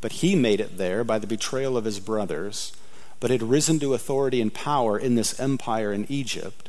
but 0.00 0.12
he 0.12 0.34
made 0.34 0.60
it 0.60 0.78
there 0.78 1.04
by 1.04 1.20
the 1.20 1.28
betrayal 1.28 1.76
of 1.76 1.84
his 1.84 2.00
brothers 2.00 2.72
but 3.20 3.30
had 3.30 3.40
risen 3.40 3.78
to 3.78 3.94
authority 3.94 4.40
and 4.40 4.52
power 4.52 4.98
in 4.98 5.14
this 5.14 5.38
empire 5.38 5.92
in 5.92 6.10
Egypt. 6.10 6.68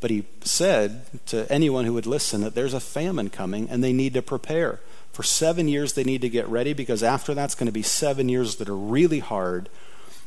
But 0.00 0.10
he 0.10 0.24
said 0.40 1.04
to 1.26 1.46
anyone 1.52 1.84
who 1.84 1.92
would 1.92 2.06
listen 2.06 2.40
that 2.40 2.54
there's 2.54 2.72
a 2.72 2.80
famine 2.80 3.28
coming 3.28 3.68
and 3.68 3.84
they 3.84 3.92
need 3.92 4.14
to 4.14 4.22
prepare. 4.22 4.80
For 5.12 5.22
seven 5.22 5.68
years, 5.68 5.92
they 5.92 6.04
need 6.04 6.22
to 6.22 6.30
get 6.30 6.48
ready 6.48 6.72
because 6.72 7.02
after 7.02 7.34
that's 7.34 7.54
going 7.54 7.66
to 7.66 7.70
be 7.72 7.82
seven 7.82 8.30
years 8.30 8.56
that 8.56 8.70
are 8.70 8.74
really 8.74 9.18
hard. 9.18 9.68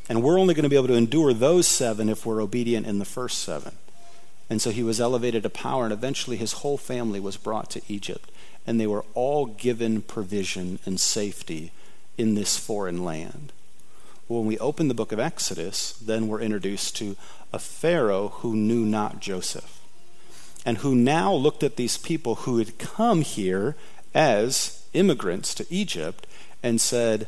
And 0.07 0.21
we're 0.21 0.37
only 0.37 0.53
going 0.53 0.61
to 0.61 0.69
be 0.69 0.75
able 0.75 0.89
to 0.89 0.93
endure 0.93 1.33
those 1.33 1.67
seven 1.67 2.07
if 2.07 2.23
we're 2.23 2.43
obedient 2.43 2.85
in 2.85 2.99
the 2.99 3.03
first 3.03 3.39
seven. 3.39 3.73
And 4.49 4.61
so 4.61 4.71
he 4.71 4.83
was 4.83 5.01
elevated 5.01 5.43
to 5.43 5.49
power, 5.49 5.85
and 5.85 5.93
eventually 5.93 6.37
his 6.37 6.53
whole 6.53 6.77
family 6.77 7.19
was 7.19 7.37
brought 7.37 7.69
to 7.71 7.81
Egypt. 7.87 8.31
And 8.67 8.79
they 8.79 8.87
were 8.87 9.05
all 9.13 9.45
given 9.45 10.01
provision 10.01 10.79
and 10.85 10.99
safety 10.99 11.71
in 12.17 12.35
this 12.35 12.57
foreign 12.57 13.03
land 13.03 13.51
when 14.27 14.45
we 14.45 14.57
open 14.59 14.87
the 14.87 14.93
book 14.93 15.11
of 15.11 15.19
Exodus, 15.19 15.93
then 15.93 16.27
we're 16.27 16.41
introduced 16.41 16.95
to 16.97 17.15
a 17.51 17.59
Pharaoh 17.59 18.29
who 18.37 18.55
knew 18.55 18.85
not 18.85 19.19
Joseph, 19.19 19.79
and 20.65 20.79
who 20.79 20.95
now 20.95 21.33
looked 21.33 21.63
at 21.63 21.75
these 21.75 21.97
people 21.97 22.35
who 22.35 22.57
had 22.57 22.79
come 22.79 23.21
here 23.21 23.75
as 24.15 24.85
immigrants 24.93 25.53
to 25.55 25.67
Egypt 25.69 26.25
and 26.61 26.79
said, 26.79 27.27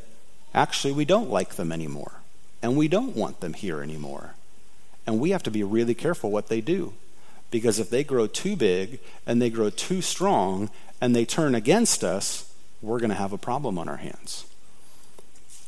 Actually, 0.53 0.93
we 0.93 1.05
don't 1.05 1.29
like 1.29 1.55
them 1.55 1.71
anymore, 1.71 2.21
and 2.61 2.77
we 2.77 2.87
don't 2.87 3.15
want 3.15 3.41
them 3.41 3.53
here 3.53 3.81
anymore. 3.81 4.35
And 5.05 5.19
we 5.19 5.31
have 5.31 5.43
to 5.43 5.51
be 5.51 5.63
really 5.63 5.93
careful 5.93 6.31
what 6.31 6.47
they 6.47 6.61
do. 6.61 6.93
Because 7.51 7.79
if 7.79 7.89
they 7.89 8.03
grow 8.03 8.27
too 8.27 8.55
big 8.55 8.99
and 9.25 9.41
they 9.41 9.49
grow 9.49 9.69
too 9.69 10.01
strong 10.01 10.69
and 10.99 11.15
they 11.15 11.25
turn 11.25 11.55
against 11.55 12.03
us, 12.03 12.51
we're 12.81 12.99
going 12.99 13.09
to 13.09 13.15
have 13.15 13.33
a 13.33 13.37
problem 13.37 13.77
on 13.77 13.87
our 13.87 13.97
hands 13.97 14.45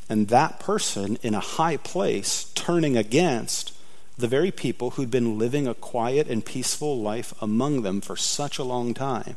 and 0.09 0.27
that 0.29 0.59
person 0.59 1.17
in 1.21 1.33
a 1.33 1.39
high 1.39 1.77
place 1.77 2.45
turning 2.55 2.95
against 2.95 3.73
the 4.17 4.27
very 4.27 4.51
people 4.51 4.91
who'd 4.91 5.11
been 5.11 5.37
living 5.37 5.67
a 5.67 5.73
quiet 5.73 6.27
and 6.27 6.45
peaceful 6.45 6.99
life 6.99 7.33
among 7.41 7.81
them 7.81 8.01
for 8.01 8.15
such 8.15 8.57
a 8.57 8.63
long 8.63 8.93
time 8.93 9.35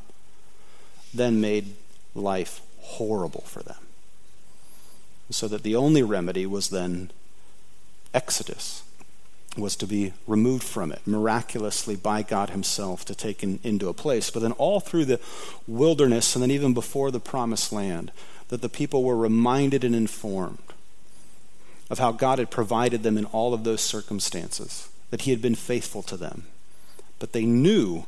then 1.13 1.41
made 1.41 1.75
life 2.15 2.61
horrible 2.79 3.43
for 3.43 3.63
them. 3.65 3.77
So 5.31 5.49
that 5.49 5.65
the 5.65 5.75
only 5.75 6.03
remedy 6.05 6.47
was 6.47 6.71
then 6.71 7.11
exodus, 8.15 8.85
was 9.57 9.75
to 9.77 9.87
be 9.87 10.13
removed 10.27 10.63
from 10.63 10.93
it 10.93 11.01
miraculously 11.07 11.97
by 11.97 12.23
God 12.23 12.51
Himself 12.51 13.05
to 13.07 13.15
take 13.15 13.43
in, 13.43 13.59
into 13.63 13.89
a 13.89 13.95
place. 13.95 14.31
But 14.31 14.41
then 14.41 14.53
all 14.53 14.81
through 14.81 15.07
the 15.07 15.21
wilderness 15.67 16.35
and 16.35 16.43
then 16.43 16.51
even 16.51 16.73
before 16.73 17.11
the 17.11 17.21
promised 17.21 17.73
land, 17.73 18.13
that 18.49 18.63
the 18.63 18.69
people 18.69 19.03
were 19.03 19.17
reminded 19.17 19.85
and 19.85 19.95
informed 19.95 20.59
of 21.89 21.99
how 21.99 22.13
God 22.13 22.39
had 22.39 22.51
provided 22.51 23.03
them 23.03 23.19
in 23.19 23.25
all 23.27 23.53
of 23.53 23.65
those 23.65 23.81
circumstances, 23.81 24.89
that 25.11 25.23
He 25.23 25.33
had 25.33 25.43
been 25.43 25.57
faithful 25.57 26.03
to 26.05 26.17
them. 26.17 26.45
But 27.19 27.33
they 27.33 27.45
knew 27.45 28.07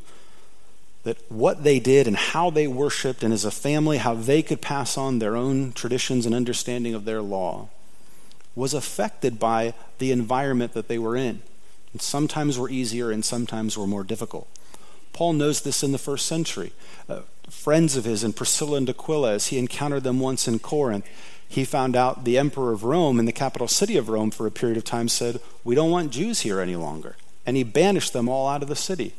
that 1.02 1.18
what 1.28 1.64
they 1.64 1.80
did 1.80 2.06
and 2.06 2.16
how 2.16 2.50
they 2.50 2.68
worshiped, 2.68 3.24
and 3.24 3.32
as 3.32 3.44
a 3.44 3.50
family, 3.50 3.98
how 3.98 4.14
they 4.14 4.42
could 4.42 4.60
pass 4.60 4.96
on 4.96 5.18
their 5.18 5.36
own 5.36 5.72
traditions 5.72 6.26
and 6.26 6.34
understanding 6.34 6.94
of 6.94 7.04
their 7.04 7.20
law, 7.20 7.68
was 8.54 8.74
affected 8.74 9.38
by 9.38 9.74
the 9.98 10.12
environment 10.12 10.72
that 10.74 10.88
they 10.88 10.98
were 10.98 11.16
in. 11.16 11.42
And 11.92 12.02
sometimes 12.02 12.58
were 12.58 12.70
easier 12.70 13.10
and 13.10 13.24
sometimes 13.24 13.76
were 13.76 13.86
more 13.86 14.04
difficult. 14.04 14.48
Paul 15.12 15.34
knows 15.34 15.60
this 15.60 15.82
in 15.82 15.92
the 15.92 15.98
first 15.98 16.26
century. 16.26 16.72
Uh, 17.08 17.20
friends 17.48 17.96
of 17.96 18.04
his, 18.04 18.24
and 18.24 18.34
Priscilla 18.34 18.78
and 18.78 18.88
Aquila, 18.88 19.32
as 19.32 19.48
he 19.48 19.58
encountered 19.58 20.04
them 20.04 20.20
once 20.20 20.48
in 20.48 20.58
Corinth, 20.58 21.06
he 21.46 21.64
found 21.64 21.94
out 21.94 22.24
the 22.24 22.38
emperor 22.38 22.72
of 22.72 22.82
Rome 22.82 23.18
in 23.18 23.26
the 23.26 23.32
capital 23.32 23.68
city 23.68 23.98
of 23.98 24.08
Rome 24.08 24.30
for 24.30 24.46
a 24.46 24.50
period 24.50 24.78
of 24.78 24.84
time 24.84 25.08
said, 25.08 25.38
We 25.64 25.74
don't 25.74 25.90
want 25.90 26.10
Jews 26.10 26.40
here 26.40 26.60
any 26.60 26.76
longer. 26.76 27.16
And 27.44 27.58
he 27.58 27.62
banished 27.62 28.14
them 28.14 28.28
all 28.28 28.48
out 28.48 28.62
of 28.62 28.68
the 28.68 28.76
city. 28.76 29.14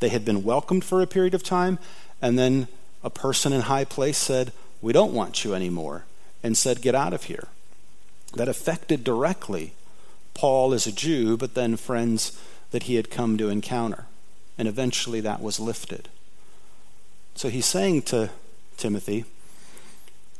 They 0.00 0.08
had 0.08 0.24
been 0.24 0.42
welcomed 0.42 0.84
for 0.84 1.00
a 1.00 1.06
period 1.06 1.34
of 1.34 1.44
time, 1.44 1.78
and 2.20 2.36
then 2.38 2.66
a 3.04 3.10
person 3.10 3.52
in 3.52 3.62
high 3.62 3.84
place 3.84 4.18
said, 4.18 4.52
We 4.82 4.92
don't 4.92 5.12
want 5.12 5.44
you 5.44 5.54
anymore, 5.54 6.06
and 6.42 6.56
said, 6.56 6.82
Get 6.82 6.96
out 6.96 7.12
of 7.12 7.24
here. 7.24 7.48
That 8.34 8.48
affected 8.48 9.04
directly 9.04 9.74
Paul 10.34 10.72
as 10.72 10.86
a 10.86 10.92
Jew, 10.92 11.36
but 11.36 11.54
then 11.54 11.76
friends 11.76 12.38
that 12.70 12.84
he 12.84 12.94
had 12.94 13.10
come 13.10 13.36
to 13.38 13.48
encounter. 13.48 14.06
And 14.56 14.68
eventually 14.68 15.20
that 15.20 15.42
was 15.42 15.58
lifted. 15.58 16.08
So 17.34 17.48
he's 17.48 17.66
saying 17.66 18.02
to 18.02 18.30
Timothy, 18.76 19.24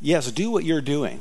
Yes, 0.00 0.30
do 0.32 0.50
what 0.50 0.64
you're 0.64 0.80
doing 0.80 1.20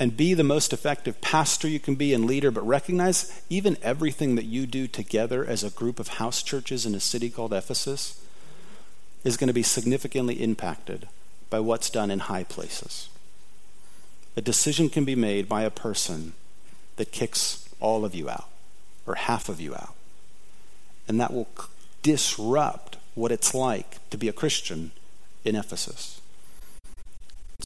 and 0.00 0.16
be 0.16 0.32
the 0.32 0.42
most 0.42 0.72
effective 0.72 1.20
pastor 1.20 1.68
you 1.68 1.78
can 1.78 1.94
be 1.94 2.14
and 2.14 2.24
leader, 2.24 2.50
but 2.50 2.66
recognize 2.66 3.42
even 3.50 3.76
everything 3.82 4.34
that 4.34 4.46
you 4.46 4.66
do 4.66 4.88
together 4.88 5.44
as 5.44 5.62
a 5.62 5.70
group 5.70 6.00
of 6.00 6.08
house 6.08 6.42
churches 6.42 6.86
in 6.86 6.94
a 6.94 7.00
city 7.00 7.28
called 7.28 7.52
Ephesus 7.52 8.20
is 9.24 9.36
going 9.36 9.48
to 9.48 9.54
be 9.54 9.62
significantly 9.62 10.42
impacted 10.42 11.06
by 11.50 11.60
what's 11.60 11.90
done 11.90 12.10
in 12.10 12.20
high 12.20 12.44
places. 12.44 13.10
A 14.40 14.42
decision 14.42 14.88
can 14.88 15.04
be 15.04 15.14
made 15.14 15.50
by 15.50 15.64
a 15.64 15.70
person 15.70 16.32
that 16.96 17.12
kicks 17.12 17.68
all 17.78 18.06
of 18.06 18.14
you 18.14 18.30
out 18.30 18.48
or 19.06 19.16
half 19.16 19.50
of 19.50 19.60
you 19.60 19.74
out. 19.74 19.92
And 21.06 21.20
that 21.20 21.30
will 21.30 21.46
disrupt 22.02 22.96
what 23.14 23.32
it's 23.32 23.52
like 23.52 23.98
to 24.08 24.16
be 24.16 24.28
a 24.28 24.32
Christian 24.32 24.92
in 25.44 25.56
Ephesus. 25.56 26.22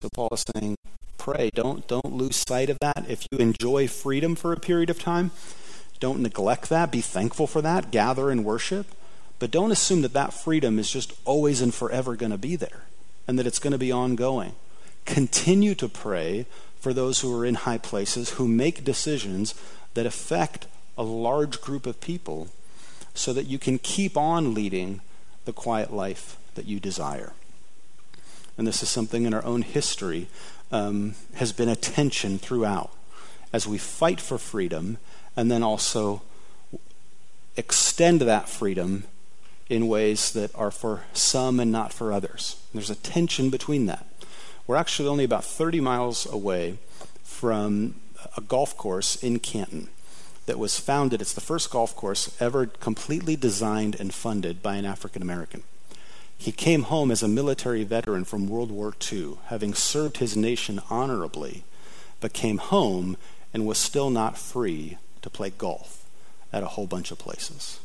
So 0.02 0.08
Paul 0.12 0.30
is 0.32 0.44
saying, 0.52 0.76
pray. 1.16 1.50
Don't, 1.54 1.86
don't 1.86 2.12
lose 2.12 2.42
sight 2.44 2.68
of 2.70 2.80
that. 2.80 3.04
If 3.08 3.28
you 3.30 3.38
enjoy 3.38 3.86
freedom 3.86 4.34
for 4.34 4.52
a 4.52 4.58
period 4.58 4.90
of 4.90 4.98
time, 4.98 5.30
don't 6.00 6.18
neglect 6.18 6.70
that. 6.70 6.90
Be 6.90 7.00
thankful 7.00 7.46
for 7.46 7.62
that. 7.62 7.92
Gather 7.92 8.30
and 8.30 8.44
worship. 8.44 8.88
But 9.38 9.52
don't 9.52 9.70
assume 9.70 10.02
that 10.02 10.12
that 10.14 10.34
freedom 10.34 10.80
is 10.80 10.90
just 10.90 11.12
always 11.24 11.60
and 11.60 11.72
forever 11.72 12.16
going 12.16 12.32
to 12.32 12.36
be 12.36 12.56
there 12.56 12.82
and 13.28 13.38
that 13.38 13.46
it's 13.46 13.60
going 13.60 13.70
to 13.70 13.78
be 13.78 13.92
ongoing. 13.92 14.56
Continue 15.04 15.74
to 15.76 15.88
pray 15.88 16.46
for 16.80 16.92
those 16.92 17.20
who 17.20 17.34
are 17.34 17.46
in 17.46 17.54
high 17.54 17.78
places 17.78 18.30
who 18.30 18.46
make 18.46 18.84
decisions 18.84 19.54
that 19.94 20.06
affect 20.06 20.66
a 20.98 21.02
large 21.02 21.60
group 21.60 21.86
of 21.86 22.00
people 22.00 22.48
so 23.14 23.32
that 23.32 23.46
you 23.46 23.58
can 23.58 23.78
keep 23.78 24.16
on 24.16 24.54
leading 24.54 25.00
the 25.44 25.52
quiet 25.52 25.92
life 25.92 26.36
that 26.54 26.66
you 26.66 26.80
desire. 26.80 27.32
And 28.56 28.66
this 28.66 28.82
is 28.82 28.88
something 28.88 29.24
in 29.24 29.34
our 29.34 29.44
own 29.44 29.62
history 29.62 30.28
um, 30.70 31.14
has 31.34 31.52
been 31.52 31.68
a 31.68 31.76
tension 31.76 32.38
throughout 32.38 32.90
as 33.52 33.66
we 33.66 33.78
fight 33.78 34.20
for 34.20 34.38
freedom 34.38 34.98
and 35.36 35.50
then 35.50 35.62
also 35.62 36.22
extend 37.56 38.20
that 38.20 38.48
freedom 38.48 39.04
in 39.68 39.88
ways 39.88 40.32
that 40.32 40.54
are 40.54 40.70
for 40.70 41.04
some 41.12 41.58
and 41.58 41.72
not 41.72 41.92
for 41.92 42.12
others. 42.12 42.60
There's 42.72 42.90
a 42.90 42.96
tension 42.96 43.50
between 43.50 43.86
that. 43.86 44.06
We're 44.66 44.76
actually 44.76 45.08
only 45.08 45.24
about 45.24 45.44
30 45.44 45.80
miles 45.80 46.26
away 46.26 46.78
from 47.22 47.96
a 48.36 48.40
golf 48.40 48.76
course 48.76 49.16
in 49.22 49.38
Canton 49.38 49.88
that 50.46 50.58
was 50.58 50.80
founded. 50.80 51.20
It's 51.20 51.34
the 51.34 51.40
first 51.40 51.70
golf 51.70 51.94
course 51.94 52.34
ever 52.40 52.66
completely 52.66 53.36
designed 53.36 53.94
and 54.00 54.14
funded 54.14 54.62
by 54.62 54.76
an 54.76 54.86
African 54.86 55.20
American. 55.20 55.64
He 56.36 56.50
came 56.50 56.84
home 56.84 57.10
as 57.10 57.22
a 57.22 57.28
military 57.28 57.84
veteran 57.84 58.24
from 58.24 58.48
World 58.48 58.70
War 58.70 58.94
II, 59.12 59.36
having 59.46 59.74
served 59.74 60.16
his 60.16 60.36
nation 60.36 60.80
honorably, 60.90 61.64
but 62.20 62.32
came 62.32 62.58
home 62.58 63.16
and 63.52 63.66
was 63.66 63.78
still 63.78 64.10
not 64.10 64.38
free 64.38 64.98
to 65.22 65.30
play 65.30 65.50
golf 65.50 66.06
at 66.52 66.62
a 66.62 66.68
whole 66.68 66.86
bunch 66.86 67.10
of 67.10 67.18
places. 67.18 67.80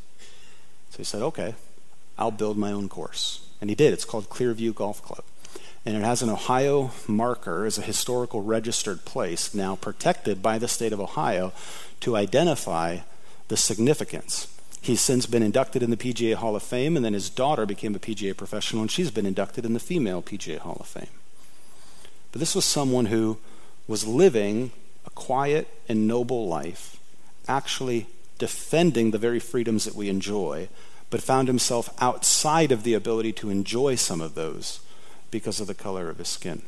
So 0.91 0.97
he 0.97 1.03
said, 1.03 1.21
okay, 1.21 1.55
I'll 2.17 2.31
build 2.31 2.57
my 2.57 2.71
own 2.71 2.89
course. 2.89 3.47
And 3.61 3.69
he 3.69 3.75
did. 3.75 3.93
It's 3.93 4.05
called 4.05 4.29
Clearview 4.29 4.73
Golf 4.73 5.01
Club. 5.01 5.23
And 5.85 5.95
it 5.95 6.03
has 6.03 6.21
an 6.21 6.29
Ohio 6.29 6.91
marker 7.07 7.65
as 7.65 7.77
a 7.77 7.83
historical 7.83 8.41
registered 8.41 9.05
place, 9.05 9.53
now 9.53 9.75
protected 9.75 10.41
by 10.41 10.57
the 10.57 10.67
state 10.67 10.93
of 10.93 10.99
Ohio 10.99 11.53
to 12.01 12.15
identify 12.15 12.99
the 13.47 13.57
significance 13.57 14.47
He's 14.81 15.01
since 15.01 15.25
been 15.25 15.43
inducted 15.43 15.83
in 15.83 15.89
the 15.89 15.97
PGA 15.97 16.35
Hall 16.35 16.55
of 16.55 16.63
Fame, 16.63 16.95
and 16.95 17.03
then 17.03 17.13
his 17.13 17.29
daughter 17.29 17.65
became 17.65 17.95
a 17.95 17.99
PGA 17.99 18.35
professional, 18.35 18.81
and 18.81 18.89
she's 18.89 19.11
been 19.11 19.25
inducted 19.25 19.65
in 19.65 19.73
the 19.73 19.79
Female 19.79 20.21
PGA 20.21 20.57
Hall 20.59 20.77
of 20.79 20.87
Fame. 20.87 21.07
But 22.31 22.39
this 22.39 22.55
was 22.55 22.65
someone 22.65 23.07
who 23.07 23.37
was 23.87 24.07
living 24.07 24.71
a 25.05 25.09
quiet 25.09 25.67
and 25.89 26.07
noble 26.07 26.47
life, 26.47 26.97
actually 27.47 28.07
defending 28.37 29.11
the 29.11 29.17
very 29.17 29.39
freedoms 29.39 29.83
that 29.83 29.95
we 29.95 30.07
enjoy, 30.07 30.69
but 31.09 31.21
found 31.21 31.47
himself 31.47 31.89
outside 31.99 32.71
of 32.71 32.83
the 32.83 32.93
ability 32.93 33.33
to 33.33 33.49
enjoy 33.49 33.95
some 33.95 34.21
of 34.21 34.35
those 34.35 34.79
because 35.31 35.59
of 35.59 35.67
the 35.67 35.73
color 35.73 36.09
of 36.09 36.17
his 36.17 36.27
skin. 36.27 36.63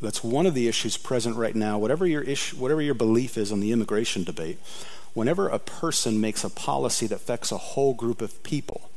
That's 0.00 0.24
one 0.24 0.46
of 0.46 0.54
the 0.54 0.68
issues 0.68 0.96
present 0.96 1.36
right 1.36 1.54
now. 1.54 1.78
Whatever 1.78 2.06
your 2.06 2.22
issue, 2.22 2.56
whatever 2.56 2.82
your 2.82 2.94
belief 2.94 3.36
is 3.38 3.52
on 3.52 3.60
the 3.60 3.72
immigration 3.72 4.24
debate, 4.24 4.58
whenever 5.14 5.48
a 5.48 5.58
person 5.58 6.20
makes 6.20 6.44
a 6.44 6.50
policy 6.50 7.06
that 7.06 7.16
affects 7.16 7.52
a 7.52 7.58
whole 7.58 7.94
group 7.94 8.20
of 8.20 8.42
people, 8.42 8.90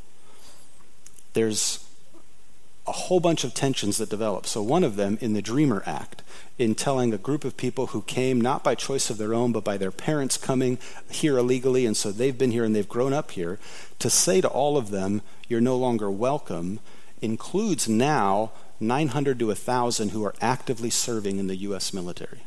there's 1.33 1.85
a 2.87 2.91
whole 2.91 3.19
bunch 3.19 3.43
of 3.43 3.53
tensions 3.53 3.97
that 3.97 4.09
develop. 4.09 4.45
So, 4.45 4.61
one 4.61 4.83
of 4.83 4.95
them 4.95 5.17
in 5.21 5.33
the 5.33 5.41
Dreamer 5.41 5.83
Act, 5.85 6.23
in 6.57 6.75
telling 6.75 7.13
a 7.13 7.17
group 7.17 7.45
of 7.45 7.57
people 7.57 7.87
who 7.87 8.01
came 8.01 8.41
not 8.41 8.63
by 8.63 8.75
choice 8.75 9.09
of 9.09 9.17
their 9.17 9.33
own, 9.33 9.51
but 9.51 9.63
by 9.63 9.77
their 9.77 9.91
parents 9.91 10.37
coming 10.37 10.77
here 11.09 11.37
illegally, 11.37 11.85
and 11.85 11.95
so 11.95 12.11
they've 12.11 12.37
been 12.37 12.51
here 12.51 12.63
and 12.63 12.75
they've 12.75 12.89
grown 12.89 13.13
up 13.13 13.31
here, 13.31 13.59
to 13.99 14.09
say 14.09 14.41
to 14.41 14.47
all 14.47 14.77
of 14.77 14.89
them, 14.89 15.21
you're 15.47 15.61
no 15.61 15.77
longer 15.77 16.09
welcome, 16.09 16.79
includes 17.21 17.87
now 17.87 18.51
900 18.79 19.39
to 19.39 19.47
1,000 19.47 20.09
who 20.09 20.23
are 20.23 20.35
actively 20.41 20.89
serving 20.89 21.37
in 21.37 21.47
the 21.47 21.55
U.S. 21.57 21.93
military 21.93 22.41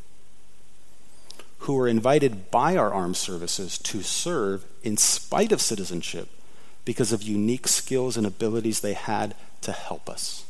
who 1.64 1.74
were 1.74 1.88
invited 1.88 2.50
by 2.50 2.76
our 2.76 2.92
armed 2.92 3.16
services 3.16 3.78
to 3.78 4.02
serve 4.02 4.66
in 4.82 4.98
spite 4.98 5.50
of 5.50 5.62
citizenship 5.62 6.28
because 6.84 7.10
of 7.10 7.22
unique 7.22 7.66
skills 7.66 8.18
and 8.18 8.26
abilities 8.26 8.80
they 8.80 8.92
had 8.92 9.34
to 9.62 9.72
help 9.72 10.10
us 10.10 10.44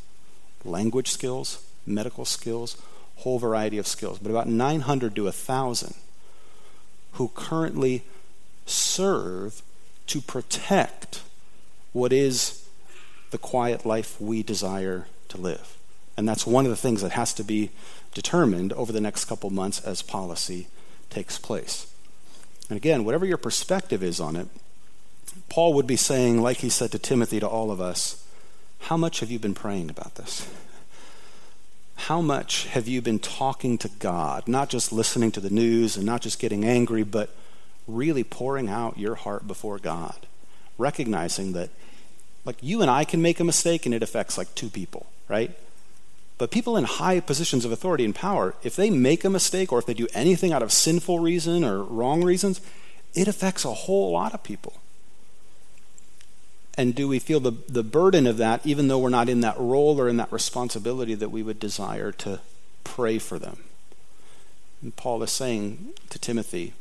language 0.64 1.10
skills, 1.10 1.64
medical 1.86 2.24
skills, 2.24 2.80
whole 3.16 3.38
variety 3.38 3.78
of 3.78 3.86
skills. 3.86 4.18
But 4.18 4.30
about 4.30 4.48
900 4.48 5.14
to 5.14 5.24
1,000 5.24 5.94
who 7.12 7.28
currently 7.34 8.02
serve 8.66 9.62
to 10.06 10.20
protect 10.20 11.22
what 11.92 12.12
is 12.12 12.63
the 13.34 13.38
quiet 13.38 13.84
life 13.84 14.20
we 14.20 14.44
desire 14.44 15.08
to 15.26 15.36
live. 15.36 15.76
And 16.16 16.28
that's 16.28 16.46
one 16.46 16.66
of 16.66 16.70
the 16.70 16.76
things 16.76 17.02
that 17.02 17.10
has 17.10 17.34
to 17.34 17.42
be 17.42 17.70
determined 18.14 18.72
over 18.74 18.92
the 18.92 19.00
next 19.00 19.24
couple 19.24 19.50
months 19.50 19.80
as 19.80 20.02
policy 20.02 20.68
takes 21.10 21.36
place. 21.36 21.92
And 22.68 22.76
again, 22.76 23.04
whatever 23.04 23.26
your 23.26 23.36
perspective 23.36 24.04
is 24.04 24.20
on 24.20 24.36
it, 24.36 24.46
Paul 25.48 25.74
would 25.74 25.88
be 25.88 25.96
saying, 25.96 26.42
like 26.42 26.58
he 26.58 26.68
said 26.68 26.92
to 26.92 26.98
Timothy, 27.00 27.40
to 27.40 27.48
all 27.48 27.72
of 27.72 27.80
us, 27.80 28.24
how 28.82 28.96
much 28.96 29.18
have 29.18 29.32
you 29.32 29.40
been 29.40 29.52
praying 29.52 29.90
about 29.90 30.14
this? 30.14 30.48
How 31.96 32.20
much 32.20 32.66
have 32.66 32.86
you 32.86 33.02
been 33.02 33.18
talking 33.18 33.78
to 33.78 33.88
God, 33.98 34.46
not 34.46 34.68
just 34.68 34.92
listening 34.92 35.32
to 35.32 35.40
the 35.40 35.50
news 35.50 35.96
and 35.96 36.06
not 36.06 36.22
just 36.22 36.38
getting 36.38 36.64
angry, 36.64 37.02
but 37.02 37.34
really 37.88 38.22
pouring 38.22 38.68
out 38.68 38.96
your 38.96 39.16
heart 39.16 39.48
before 39.48 39.80
God, 39.80 40.28
recognizing 40.78 41.52
that, 41.54 41.70
like, 42.44 42.56
you 42.60 42.82
and 42.82 42.90
I 42.90 43.04
can 43.04 43.22
make 43.22 43.40
a 43.40 43.44
mistake 43.44 43.86
and 43.86 43.94
it 43.94 44.02
affects 44.02 44.36
like 44.36 44.54
two 44.54 44.68
people, 44.68 45.06
right? 45.28 45.50
But 46.36 46.50
people 46.50 46.76
in 46.76 46.84
high 46.84 47.20
positions 47.20 47.64
of 47.64 47.72
authority 47.72 48.04
and 48.04 48.14
power, 48.14 48.54
if 48.62 48.74
they 48.76 48.90
make 48.90 49.24
a 49.24 49.30
mistake 49.30 49.72
or 49.72 49.78
if 49.78 49.86
they 49.86 49.94
do 49.94 50.08
anything 50.14 50.52
out 50.52 50.62
of 50.62 50.72
sinful 50.72 51.20
reason 51.20 51.64
or 51.64 51.82
wrong 51.82 52.24
reasons, 52.24 52.60
it 53.14 53.28
affects 53.28 53.64
a 53.64 53.72
whole 53.72 54.12
lot 54.12 54.34
of 54.34 54.42
people. 54.42 54.74
And 56.76 56.94
do 56.94 57.06
we 57.06 57.20
feel 57.20 57.38
the, 57.38 57.52
the 57.68 57.84
burden 57.84 58.26
of 58.26 58.36
that, 58.38 58.66
even 58.66 58.88
though 58.88 58.98
we're 58.98 59.08
not 59.08 59.28
in 59.28 59.42
that 59.42 59.58
role 59.58 60.00
or 60.00 60.08
in 60.08 60.16
that 60.16 60.32
responsibility 60.32 61.14
that 61.14 61.30
we 61.30 61.42
would 61.42 61.60
desire 61.60 62.10
to 62.12 62.40
pray 62.82 63.18
for 63.18 63.38
them? 63.38 63.58
And 64.82 64.94
Paul 64.96 65.22
is 65.22 65.30
saying 65.30 65.94
to 66.10 66.18
Timothy, 66.18 66.74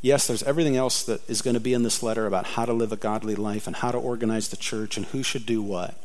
yes, 0.00 0.26
there's 0.26 0.42
everything 0.42 0.76
else 0.76 1.02
that 1.04 1.28
is 1.28 1.42
going 1.42 1.54
to 1.54 1.60
be 1.60 1.74
in 1.74 1.82
this 1.82 2.02
letter 2.02 2.26
about 2.26 2.46
how 2.46 2.64
to 2.64 2.72
live 2.72 2.92
a 2.92 2.96
godly 2.96 3.34
life 3.34 3.66
and 3.66 3.76
how 3.76 3.90
to 3.90 3.98
organize 3.98 4.48
the 4.48 4.56
church 4.56 4.96
and 4.96 5.06
who 5.06 5.22
should 5.22 5.46
do 5.46 5.62
what. 5.62 6.02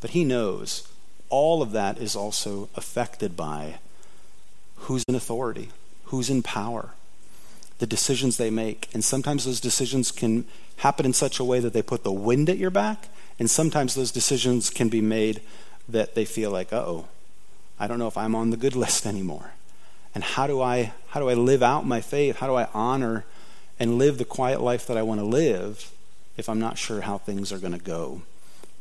But 0.00 0.10
he 0.10 0.24
knows 0.24 0.88
all 1.30 1.62
of 1.62 1.72
that 1.72 1.98
is 1.98 2.16
also 2.16 2.68
affected 2.74 3.36
by 3.36 3.78
who's 4.76 5.04
in 5.08 5.14
authority, 5.14 5.70
who's 6.04 6.30
in 6.30 6.42
power, 6.42 6.90
the 7.78 7.86
decisions 7.86 8.36
they 8.36 8.50
make. 8.50 8.88
And 8.94 9.04
sometimes 9.04 9.44
those 9.44 9.60
decisions 9.60 10.10
can 10.10 10.44
happen 10.78 11.04
in 11.04 11.12
such 11.12 11.38
a 11.38 11.44
way 11.44 11.60
that 11.60 11.72
they 11.72 11.82
put 11.82 12.04
the 12.04 12.12
wind 12.12 12.48
at 12.48 12.58
your 12.58 12.70
back, 12.70 13.08
and 13.38 13.50
sometimes 13.50 13.94
those 13.94 14.10
decisions 14.10 14.70
can 14.70 14.88
be 14.88 15.00
made 15.00 15.42
that 15.88 16.14
they 16.14 16.24
feel 16.24 16.50
like, 16.50 16.72
oh, 16.72 17.06
I 17.78 17.86
don't 17.86 17.98
know 17.98 18.08
if 18.08 18.16
I'm 18.16 18.34
on 18.34 18.50
the 18.50 18.56
good 18.56 18.76
list 18.76 19.06
anymore. 19.06 19.52
And 20.14 20.24
how 20.24 20.46
do 20.46 20.60
I 20.60 20.92
how 21.08 21.20
do 21.20 21.28
I 21.28 21.34
live 21.34 21.62
out 21.62 21.86
my 21.86 22.00
faith? 22.00 22.36
How 22.36 22.46
do 22.46 22.54
I 22.54 22.68
honor 22.74 23.24
and 23.78 23.98
live 23.98 24.18
the 24.18 24.24
quiet 24.24 24.60
life 24.60 24.86
that 24.86 24.96
I 24.96 25.02
want 25.02 25.20
to 25.20 25.26
live 25.26 25.92
if 26.36 26.48
I'm 26.48 26.60
not 26.60 26.78
sure 26.78 27.02
how 27.02 27.18
things 27.18 27.52
are 27.52 27.58
going 27.58 27.72
to 27.72 27.78
go? 27.78 28.22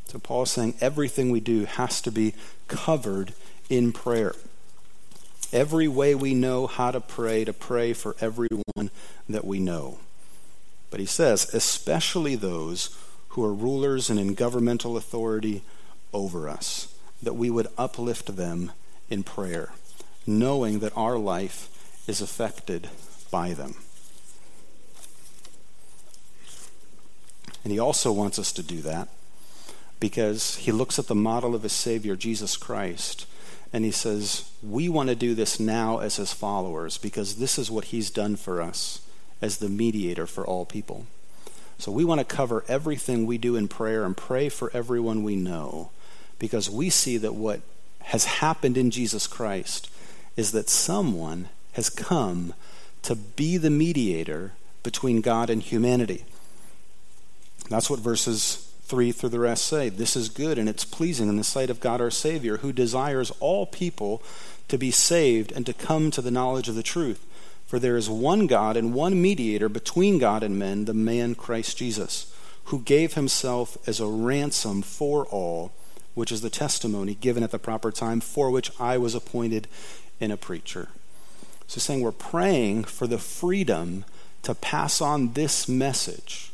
So 0.07 0.19
Paul's 0.19 0.51
saying 0.51 0.75
everything 0.79 1.31
we 1.31 1.39
do 1.39 1.65
has 1.65 2.01
to 2.01 2.11
be 2.11 2.33
covered 2.67 3.33
in 3.69 3.91
prayer. 3.91 4.35
Every 5.51 5.87
way 5.87 6.15
we 6.15 6.33
know 6.33 6.67
how 6.67 6.91
to 6.91 6.99
pray, 6.99 7.45
to 7.45 7.53
pray 7.53 7.93
for 7.93 8.15
everyone 8.19 8.91
that 9.29 9.45
we 9.45 9.59
know. 9.59 9.99
But 10.89 10.99
he 10.99 11.05
says, 11.05 11.53
especially 11.53 12.35
those 12.35 12.97
who 13.29 13.43
are 13.43 13.53
rulers 13.53 14.09
and 14.09 14.19
in 14.19 14.33
governmental 14.33 14.97
authority 14.97 15.61
over 16.13 16.49
us, 16.49 16.93
that 17.21 17.35
we 17.35 17.49
would 17.49 17.67
uplift 17.77 18.35
them 18.35 18.71
in 19.09 19.23
prayer, 19.23 19.71
knowing 20.27 20.79
that 20.79 20.95
our 20.95 21.17
life 21.17 21.69
is 22.07 22.21
affected 22.21 22.89
by 23.31 23.53
them. 23.53 23.75
And 27.63 27.71
he 27.71 27.79
also 27.79 28.11
wants 28.11 28.37
us 28.37 28.51
to 28.53 28.63
do 28.63 28.81
that 28.81 29.09
because 29.99 30.57
he 30.57 30.71
looks 30.71 30.99
at 30.99 31.07
the 31.07 31.15
model 31.15 31.55
of 31.55 31.63
his 31.63 31.73
Savior, 31.73 32.15
Jesus 32.15 32.55
Christ, 32.55 33.25
and 33.73 33.83
he 33.83 33.91
says, 33.91 34.49
We 34.63 34.87
want 34.87 35.09
to 35.09 35.15
do 35.15 35.33
this 35.33 35.59
now 35.59 35.99
as 35.99 36.17
his 36.17 36.33
followers 36.33 36.97
because 36.97 37.35
this 37.35 37.57
is 37.57 37.71
what 37.71 37.85
he's 37.85 38.09
done 38.09 38.35
for 38.35 38.61
us 38.61 39.01
as 39.41 39.57
the 39.57 39.69
mediator 39.69 40.25
for 40.25 40.45
all 40.45 40.65
people. 40.65 41.07
So 41.77 41.91
we 41.91 42.05
want 42.05 42.19
to 42.19 42.25
cover 42.25 42.63
everything 42.67 43.25
we 43.25 43.37
do 43.37 43.55
in 43.55 43.67
prayer 43.67 44.03
and 44.03 44.15
pray 44.15 44.49
for 44.49 44.71
everyone 44.73 45.23
we 45.23 45.35
know 45.35 45.91
because 46.39 46.69
we 46.69 46.89
see 46.89 47.17
that 47.17 47.35
what 47.35 47.61
has 48.03 48.25
happened 48.25 48.77
in 48.77 48.89
Jesus 48.89 49.27
Christ 49.27 49.89
is 50.37 50.51
that 50.53 50.69
someone 50.69 51.49
has 51.73 51.89
come 51.89 52.53
to 53.01 53.15
be 53.15 53.57
the 53.57 53.69
mediator 53.69 54.53
between 54.83 55.21
God 55.21 55.49
and 55.49 55.61
humanity. 55.61 56.23
That's 57.69 57.89
what 57.89 57.99
verses 57.99 58.71
3 58.83 59.11
through 59.11 59.29
the 59.29 59.39
rest 59.39 59.65
say. 59.65 59.89
This 59.89 60.15
is 60.15 60.29
good 60.29 60.57
and 60.57 60.69
it's 60.69 60.85
pleasing 60.85 61.27
in 61.27 61.35
the 61.35 61.43
sight 61.43 61.69
of 61.69 61.81
God 61.81 61.99
our 61.99 62.11
Savior, 62.11 62.57
who 62.57 62.71
desires 62.71 63.31
all 63.41 63.65
people 63.65 64.23
to 64.69 64.77
be 64.77 64.91
saved 64.91 65.51
and 65.51 65.65
to 65.65 65.73
come 65.73 66.11
to 66.11 66.21
the 66.21 66.31
knowledge 66.31 66.69
of 66.69 66.75
the 66.75 66.83
truth. 66.83 67.25
For 67.65 67.79
there 67.79 67.97
is 67.97 68.09
one 68.09 68.47
God 68.47 68.77
and 68.77 68.93
one 68.93 69.21
mediator 69.21 69.67
between 69.67 70.19
God 70.19 70.41
and 70.41 70.57
men, 70.57 70.85
the 70.85 70.93
man 70.93 71.35
Christ 71.35 71.77
Jesus, 71.77 72.33
who 72.65 72.79
gave 72.79 73.15
himself 73.15 73.77
as 73.85 73.99
a 73.99 74.07
ransom 74.07 74.81
for 74.81 75.25
all, 75.25 75.73
which 76.13 76.31
is 76.31 76.41
the 76.41 76.49
testimony 76.49 77.15
given 77.15 77.43
at 77.43 77.51
the 77.51 77.59
proper 77.59 77.91
time, 77.91 78.21
for 78.21 78.49
which 78.49 78.71
I 78.79 78.97
was 78.97 79.15
appointed 79.15 79.67
in 80.19 80.31
a 80.31 80.37
preacher. 80.37 80.89
So, 81.67 81.79
saying 81.79 82.01
we're 82.01 82.11
praying 82.11 82.85
for 82.85 83.07
the 83.07 83.17
freedom 83.17 84.05
to 84.43 84.55
pass 84.55 85.01
on 85.01 85.33
this 85.33 85.67
message 85.67 86.51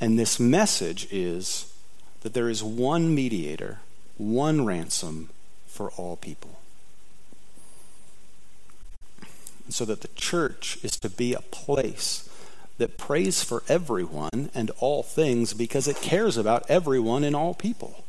and 0.00 0.18
this 0.18 0.40
message 0.40 1.06
is 1.10 1.72
that 2.22 2.32
there 2.32 2.48
is 2.48 2.62
one 2.62 3.14
mediator, 3.14 3.80
one 4.16 4.64
ransom 4.64 5.28
for 5.66 5.90
all 5.90 6.16
people. 6.16 6.58
So 9.68 9.84
that 9.84 10.00
the 10.00 10.08
church 10.08 10.78
is 10.82 10.98
to 10.98 11.10
be 11.10 11.34
a 11.34 11.42
place 11.42 12.28
that 12.78 12.96
prays 12.96 13.44
for 13.44 13.62
everyone 13.68 14.50
and 14.54 14.70
all 14.80 15.02
things 15.02 15.52
because 15.52 15.86
it 15.86 15.96
cares 15.96 16.38
about 16.38 16.68
everyone 16.68 17.22
and 17.22 17.36
all 17.36 17.54
people. 17.54 18.04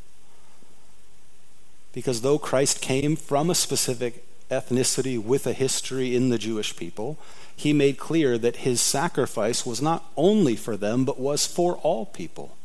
Because 1.94 2.22
though 2.22 2.40
Christ 2.40 2.82
came 2.82 3.16
from 3.16 3.50
a 3.50 3.56
specific 3.56 4.26
ethnicity 4.50 5.22
with 5.22 5.48
a 5.48 5.54
history 5.54 6.16
in 6.16 6.30
the 6.30 6.38
Jewish 6.38 6.76
people, 6.76 7.18
he 7.56 7.74
made 7.74 7.98
clear 7.98 8.38
that 8.38 8.58
his 8.58 8.82
sacrifice 8.82 9.66
was 9.66 9.82
not 9.82 10.06
only 10.18 10.56
for 10.56 10.78
them, 10.78 11.06
but 11.06 11.20
was 11.20 11.46
for 11.46 11.76
all 11.78 12.06
people. 12.06 12.56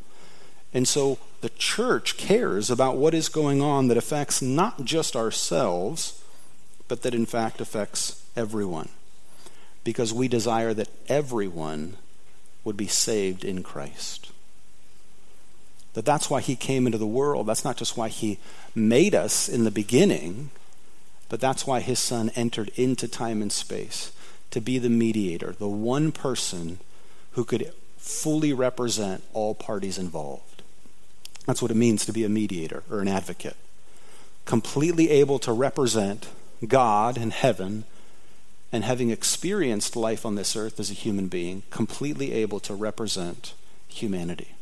And 0.73 0.87
so 0.87 1.19
the 1.41 1.51
church 1.51 2.17
cares 2.17 2.71
about 2.71 2.97
what 2.97 3.15
is 3.15 3.29
going 3.29 3.63
on 3.63 3.89
that 3.89 3.97
affects 3.97 4.43
not 4.43 4.85
just 4.85 5.17
ourselves, 5.17 6.23
but 6.89 7.03
that 7.03 7.15
in 7.15 7.27
fact 7.27 7.61
affects 7.61 8.25
everyone. 8.37 8.89
Because 9.85 10.13
we 10.13 10.29
desire 10.29 10.75
that 10.75 10.89
everyone 11.09 11.97
would 12.65 12.77
be 12.77 12.89
saved 12.89 13.45
in 13.45 13.63
Christ. 13.63 14.33
That 15.97 16.05
that's 16.05 16.29
why 16.29 16.43
he 16.43 16.57
came 16.57 16.85
into 16.85 16.99
the 16.99 17.07
world. 17.07 17.47
That's 17.47 17.65
not 17.65 17.79
just 17.79 17.97
why 17.97 18.11
he 18.11 18.39
made 18.75 19.15
us 19.15 19.49
in 19.49 19.65
the 19.65 19.71
beginning, 19.71 20.51
but 21.31 21.41
that's 21.41 21.67
why 21.67 21.81
his 21.81 21.99
son 21.99 22.31
entered 22.37 22.71
into 22.75 23.09
time 23.09 23.41
and 23.41 23.51
space 23.51 24.13
to 24.51 24.61
be 24.61 24.77
the 24.77 24.91
mediator, 24.91 25.53
the 25.53 25.67
one 25.67 26.13
person 26.13 26.81
who 27.31 27.45
could 27.45 27.73
fully 27.97 28.53
represent 28.53 29.25
all 29.33 29.55
parties 29.55 29.97
involved. 29.97 30.61
That's 31.47 31.63
what 31.63 31.71
it 31.71 31.79
means 31.79 32.05
to 32.05 32.13
be 32.13 32.25
a 32.25 32.29
mediator 32.29 32.83
or 32.91 33.01
an 33.01 33.09
advocate. 33.09 33.57
Completely 34.45 35.09
able 35.09 35.39
to 35.39 35.53
represent 35.53 36.29
God 36.69 37.17
and 37.17 37.33
heaven, 37.33 37.85
and 38.71 38.85
having 38.85 39.09
experienced 39.09 39.97
life 39.97 40.27
on 40.27 40.35
this 40.35 40.57
earth 40.57 40.79
as 40.79 40.91
a 40.91 40.95
human 40.95 41.29
being, 41.29 41.63
completely 41.71 42.33
able 42.33 42.61
to 42.61 42.75
represent 42.75 43.55
humanity 43.89 44.56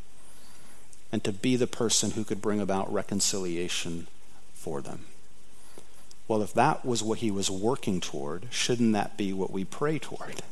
and 1.15 1.23
to 1.23 1.31
be 1.31 1.55
the 1.55 1.69
person 1.69 2.11
who 2.11 2.25
could 2.25 2.43
bring 2.43 2.59
about 2.59 2.93
reconciliation 2.93 4.09
for 4.53 4.81
them. 4.81 5.05
Well, 6.27 6.43
if 6.43 6.53
that 6.55 6.85
was 6.85 7.05
what 7.05 7.21
he 7.21 7.31
was 7.31 7.49
working 7.49 8.01
toward, 8.01 8.49
shouldn't 8.51 8.95
that 8.95 9.17
be 9.17 9.33
what 9.33 9.53
we 9.53 9.63
pray 9.63 10.01
toward? 10.01 10.43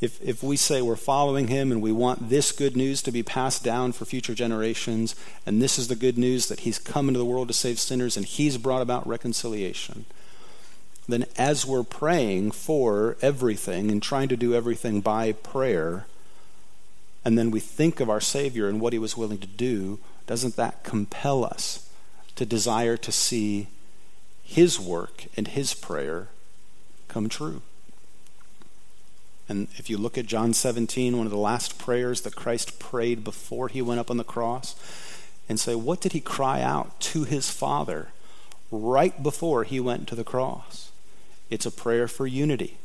If, 0.00 0.18
if 0.22 0.42
we 0.42 0.56
say 0.56 0.80
we're 0.80 0.96
following 0.96 1.48
him 1.48 1.70
and 1.70 1.82
we 1.82 1.92
want 1.92 2.30
this 2.30 2.52
good 2.52 2.74
news 2.74 3.02
to 3.02 3.12
be 3.12 3.22
passed 3.22 3.62
down 3.62 3.92
for 3.92 4.06
future 4.06 4.34
generations, 4.34 5.14
and 5.44 5.60
this 5.60 5.78
is 5.78 5.88
the 5.88 5.94
good 5.94 6.16
news 6.16 6.46
that 6.46 6.60
he's 6.60 6.78
come 6.78 7.08
into 7.08 7.18
the 7.18 7.26
world 7.26 7.48
to 7.48 7.54
save 7.54 7.78
sinners 7.78 8.16
and 8.16 8.24
he's 8.24 8.56
brought 8.56 8.80
about 8.80 9.06
reconciliation, 9.06 10.06
then 11.06 11.26
as 11.36 11.66
we're 11.66 11.84
praying 11.84 12.52
for 12.52 13.18
everything 13.20 13.90
and 13.90 14.02
trying 14.02 14.28
to 14.28 14.38
do 14.38 14.54
everything 14.54 15.02
by 15.02 15.32
prayer, 15.32 16.06
and 17.24 17.38
then 17.38 17.50
we 17.50 17.60
think 17.60 18.00
of 18.00 18.10
our 18.10 18.20
Savior 18.20 18.68
and 18.68 18.80
what 18.80 18.92
he 18.92 18.98
was 18.98 19.16
willing 19.16 19.38
to 19.38 19.46
do, 19.46 19.98
doesn't 20.26 20.56
that 20.56 20.82
compel 20.82 21.44
us 21.44 21.88
to 22.36 22.44
desire 22.44 22.96
to 22.96 23.12
see 23.12 23.68
his 24.42 24.78
work 24.78 25.26
and 25.36 25.48
his 25.48 25.74
prayer 25.74 26.28
come 27.08 27.28
true. 27.28 27.62
And 29.48 29.68
if 29.76 29.90
you 29.90 29.98
look 29.98 30.16
at 30.16 30.26
John 30.26 30.54
17, 30.54 31.16
one 31.16 31.26
of 31.26 31.32
the 31.32 31.38
last 31.38 31.78
prayers 31.78 32.22
that 32.22 32.34
Christ 32.34 32.78
prayed 32.78 33.24
before 33.24 33.68
he 33.68 33.82
went 33.82 34.00
up 34.00 34.10
on 34.10 34.16
the 34.16 34.24
cross, 34.24 34.74
and 35.48 35.60
say, 35.60 35.74
what 35.74 36.00
did 36.00 36.12
he 36.12 36.20
cry 36.20 36.62
out 36.62 36.98
to 37.00 37.24
his 37.24 37.50
Father 37.50 38.08
right 38.70 39.22
before 39.22 39.64
he 39.64 39.78
went 39.78 40.08
to 40.08 40.14
the 40.14 40.24
cross? 40.24 40.90
It's 41.50 41.66
a 41.66 41.70
prayer 41.70 42.08
for 42.08 42.26
unity, 42.26 42.78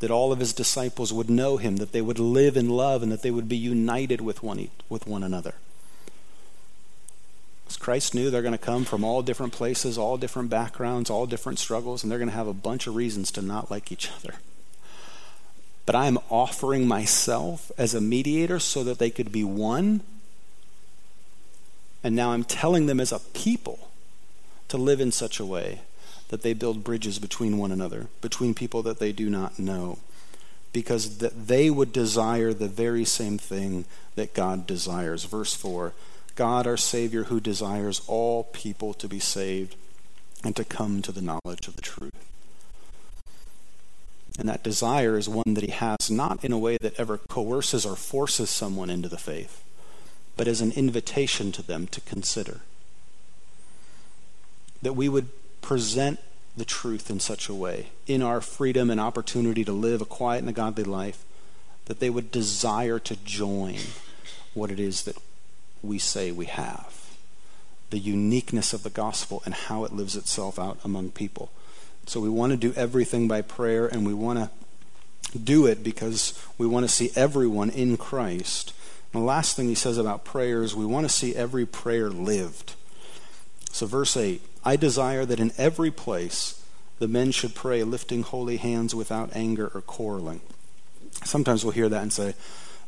that 0.00 0.10
all 0.10 0.32
of 0.32 0.40
his 0.40 0.52
disciples 0.52 1.12
would 1.12 1.30
know 1.30 1.56
him, 1.56 1.76
that 1.76 1.92
they 1.92 2.02
would 2.02 2.18
live 2.18 2.56
in 2.56 2.68
love, 2.68 3.02
and 3.02 3.10
that 3.12 3.22
they 3.22 3.30
would 3.30 3.48
be 3.48 3.56
united 3.56 4.20
with 4.20 4.42
one, 4.42 4.68
with 4.88 5.06
one 5.06 5.22
another. 5.22 5.54
Christ 7.84 8.14
knew 8.14 8.30
they're 8.30 8.40
going 8.40 8.52
to 8.52 8.58
come 8.58 8.86
from 8.86 9.04
all 9.04 9.20
different 9.20 9.52
places, 9.52 9.98
all 9.98 10.16
different 10.16 10.48
backgrounds, 10.48 11.10
all 11.10 11.26
different 11.26 11.58
struggles, 11.58 12.02
and 12.02 12.10
they're 12.10 12.18
going 12.18 12.30
to 12.30 12.34
have 12.34 12.46
a 12.46 12.54
bunch 12.54 12.86
of 12.86 12.94
reasons 12.96 13.30
to 13.32 13.42
not 13.42 13.70
like 13.70 13.92
each 13.92 14.10
other. 14.10 14.36
But 15.84 15.94
I 15.94 16.06
am 16.06 16.18
offering 16.30 16.88
myself 16.88 17.70
as 17.76 17.92
a 17.92 18.00
mediator 18.00 18.58
so 18.58 18.84
that 18.84 18.98
they 18.98 19.10
could 19.10 19.30
be 19.30 19.44
one. 19.44 20.00
And 22.02 22.16
now 22.16 22.32
I'm 22.32 22.44
telling 22.44 22.86
them 22.86 23.00
as 23.00 23.12
a 23.12 23.18
people 23.18 23.90
to 24.68 24.78
live 24.78 24.98
in 24.98 25.12
such 25.12 25.38
a 25.38 25.44
way 25.44 25.82
that 26.34 26.42
they 26.42 26.52
build 26.52 26.82
bridges 26.82 27.20
between 27.20 27.58
one 27.58 27.70
another, 27.70 28.08
between 28.20 28.54
people 28.54 28.82
that 28.82 28.98
they 28.98 29.12
do 29.12 29.30
not 29.30 29.56
know, 29.56 29.98
because 30.72 31.18
that 31.18 31.46
they 31.46 31.70
would 31.70 31.92
desire 31.92 32.52
the 32.52 32.66
very 32.66 33.04
same 33.04 33.38
thing 33.38 33.84
that 34.16 34.34
God 34.34 34.66
desires. 34.66 35.22
Verse 35.26 35.54
4 35.54 35.92
God 36.34 36.66
our 36.66 36.76
Savior 36.76 37.24
who 37.24 37.38
desires 37.38 38.02
all 38.08 38.42
people 38.52 38.94
to 38.94 39.06
be 39.06 39.20
saved 39.20 39.76
and 40.42 40.56
to 40.56 40.64
come 40.64 41.02
to 41.02 41.12
the 41.12 41.22
knowledge 41.22 41.68
of 41.68 41.76
the 41.76 41.82
truth. 41.82 42.10
And 44.36 44.48
that 44.48 44.64
desire 44.64 45.16
is 45.16 45.28
one 45.28 45.54
that 45.54 45.62
he 45.62 45.70
has 45.70 46.10
not 46.10 46.44
in 46.44 46.50
a 46.50 46.58
way 46.58 46.78
that 46.80 46.98
ever 46.98 47.16
coerces 47.16 47.86
or 47.86 47.94
forces 47.94 48.50
someone 48.50 48.90
into 48.90 49.08
the 49.08 49.18
faith, 49.18 49.62
but 50.36 50.48
as 50.48 50.60
an 50.60 50.72
invitation 50.72 51.52
to 51.52 51.62
them 51.62 51.86
to 51.86 52.00
consider. 52.00 52.62
That 54.82 54.94
we 54.94 55.08
would 55.08 55.28
present 55.64 56.20
the 56.58 56.64
truth 56.64 57.10
in 57.10 57.18
such 57.18 57.48
a 57.48 57.54
way, 57.54 57.88
in 58.06 58.20
our 58.20 58.42
freedom 58.42 58.90
and 58.90 59.00
opportunity 59.00 59.64
to 59.64 59.72
live 59.72 60.02
a 60.02 60.04
quiet 60.04 60.40
and 60.40 60.48
a 60.50 60.52
godly 60.52 60.84
life, 60.84 61.24
that 61.86 62.00
they 62.00 62.10
would 62.10 62.30
desire 62.30 62.98
to 62.98 63.16
join 63.24 63.78
what 64.52 64.70
it 64.70 64.78
is 64.78 65.04
that 65.04 65.16
we 65.82 65.98
say 65.98 66.30
we 66.30 66.44
have. 66.44 67.16
The 67.88 67.98
uniqueness 67.98 68.74
of 68.74 68.82
the 68.82 68.90
gospel 68.90 69.42
and 69.46 69.54
how 69.54 69.84
it 69.84 69.92
lives 69.92 70.16
itself 70.16 70.58
out 70.58 70.78
among 70.84 71.10
people. 71.10 71.50
So 72.06 72.20
we 72.20 72.28
want 72.28 72.52
to 72.52 72.58
do 72.58 72.74
everything 72.74 73.26
by 73.26 73.40
prayer, 73.40 73.86
and 73.86 74.06
we 74.06 74.12
want 74.14 74.38
to 74.38 75.38
do 75.38 75.64
it 75.66 75.82
because 75.82 76.38
we 76.58 76.66
want 76.66 76.84
to 76.84 76.92
see 76.92 77.10
everyone 77.16 77.70
in 77.70 77.96
Christ. 77.96 78.74
And 79.12 79.22
the 79.22 79.26
last 79.26 79.56
thing 79.56 79.68
he 79.68 79.74
says 79.74 79.96
about 79.96 80.26
prayer 80.26 80.62
is 80.62 80.76
we 80.76 80.84
want 80.84 81.06
to 81.06 81.12
see 81.12 81.34
every 81.34 81.64
prayer 81.64 82.10
lived. 82.10 82.74
So, 83.74 83.86
verse 83.86 84.16
8 84.16 84.40
I 84.64 84.76
desire 84.76 85.26
that 85.26 85.40
in 85.40 85.50
every 85.58 85.90
place 85.90 86.62
the 87.00 87.08
men 87.08 87.32
should 87.32 87.56
pray, 87.56 87.82
lifting 87.82 88.22
holy 88.22 88.56
hands 88.56 88.94
without 88.94 89.34
anger 89.34 89.68
or 89.74 89.80
quarreling. 89.80 90.42
Sometimes 91.24 91.64
we'll 91.64 91.72
hear 91.72 91.88
that 91.88 92.00
and 92.00 92.12
say, 92.12 92.34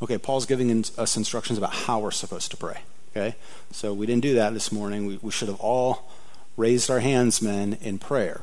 okay, 0.01 0.17
Paul's 0.17 0.47
giving 0.47 0.71
us 0.97 1.17
instructions 1.17 1.59
about 1.59 1.73
how 1.73 1.99
we're 1.99 2.13
supposed 2.13 2.53
to 2.53 2.57
pray. 2.57 2.79
Okay? 3.11 3.35
So 3.73 3.93
we 3.93 4.07
didn't 4.07 4.23
do 4.23 4.35
that 4.35 4.55
this 4.55 4.71
morning. 4.71 5.07
We, 5.07 5.19
we 5.23 5.33
should 5.33 5.49
have 5.49 5.59
all 5.59 6.09
raised 6.57 6.89
our 6.89 7.01
hands, 7.01 7.43
men, 7.43 7.79
in 7.81 7.99
prayer. 7.99 8.43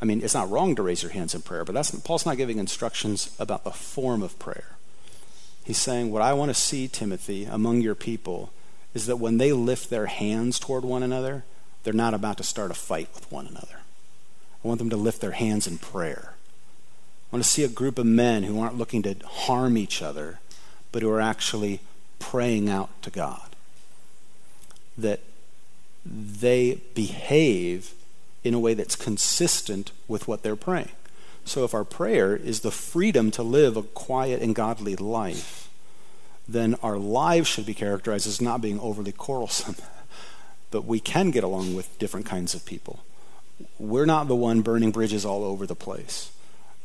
I 0.00 0.04
mean, 0.04 0.22
it's 0.22 0.34
not 0.34 0.48
wrong 0.48 0.76
to 0.76 0.84
raise 0.84 1.02
your 1.02 1.10
hands 1.10 1.34
in 1.34 1.42
prayer, 1.42 1.64
but 1.64 1.74
that's, 1.74 1.90
Paul's 1.90 2.24
not 2.24 2.36
giving 2.36 2.58
instructions 2.58 3.34
about 3.40 3.64
the 3.64 3.72
form 3.72 4.22
of 4.22 4.38
prayer. 4.38 4.76
He's 5.64 5.78
saying, 5.78 6.12
What 6.12 6.22
I 6.22 6.32
want 6.32 6.50
to 6.50 6.54
see, 6.54 6.86
Timothy, 6.86 7.44
among 7.44 7.80
your 7.80 7.96
people 7.96 8.52
is 8.94 9.06
that 9.06 9.16
when 9.16 9.38
they 9.38 9.52
lift 9.52 9.90
their 9.90 10.06
hands 10.06 10.58
toward 10.58 10.84
one 10.84 11.02
another, 11.02 11.44
they're 11.82 11.92
not 11.92 12.14
about 12.14 12.38
to 12.38 12.44
start 12.44 12.70
a 12.70 12.74
fight 12.74 13.08
with 13.14 13.30
one 13.30 13.46
another. 13.46 13.80
I 14.64 14.68
want 14.68 14.78
them 14.78 14.90
to 14.90 14.96
lift 14.96 15.20
their 15.20 15.32
hands 15.32 15.66
in 15.66 15.78
prayer. 15.78 16.34
I 17.30 17.36
want 17.36 17.44
to 17.44 17.50
see 17.50 17.64
a 17.64 17.68
group 17.68 17.98
of 17.98 18.06
men 18.06 18.44
who 18.44 18.60
aren't 18.60 18.78
looking 18.78 19.02
to 19.02 19.16
harm 19.26 19.76
each 19.76 20.00
other, 20.00 20.38
but 20.92 21.02
who 21.02 21.10
are 21.10 21.20
actually 21.20 21.80
praying 22.18 22.70
out 22.70 22.90
to 23.02 23.10
God. 23.10 23.56
That 24.96 25.20
they 26.06 26.80
behave 26.94 27.92
in 28.44 28.54
a 28.54 28.58
way 28.58 28.74
that's 28.74 28.96
consistent 28.96 29.90
with 30.06 30.28
what 30.28 30.42
they're 30.42 30.54
praying. 30.54 30.92
So 31.44 31.64
if 31.64 31.74
our 31.74 31.84
prayer 31.84 32.36
is 32.36 32.60
the 32.60 32.70
freedom 32.70 33.30
to 33.32 33.42
live 33.42 33.76
a 33.76 33.82
quiet 33.82 34.40
and 34.40 34.54
godly 34.54 34.96
life, 34.96 35.63
then 36.48 36.74
our 36.82 36.98
lives 36.98 37.48
should 37.48 37.66
be 37.66 37.74
characterized 37.74 38.26
as 38.26 38.40
not 38.40 38.60
being 38.60 38.78
overly 38.80 39.12
quarrelsome. 39.12 39.76
but 40.70 40.84
we 40.84 40.98
can 40.98 41.30
get 41.30 41.44
along 41.44 41.76
with 41.76 41.98
different 42.00 42.26
kinds 42.26 42.52
of 42.52 42.66
people. 42.66 43.04
We're 43.78 44.06
not 44.06 44.26
the 44.26 44.34
one 44.34 44.60
burning 44.60 44.90
bridges 44.90 45.24
all 45.24 45.44
over 45.44 45.66
the 45.66 45.76
place, 45.76 46.32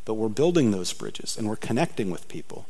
but 0.05 0.13
we're 0.13 0.29
building 0.29 0.69
those 0.69 0.93
bridges 0.93 1.35
and 1.35 1.47
we're 1.47 1.55
connecting 1.55 2.11
with 2.11 2.27
people. 2.27 2.67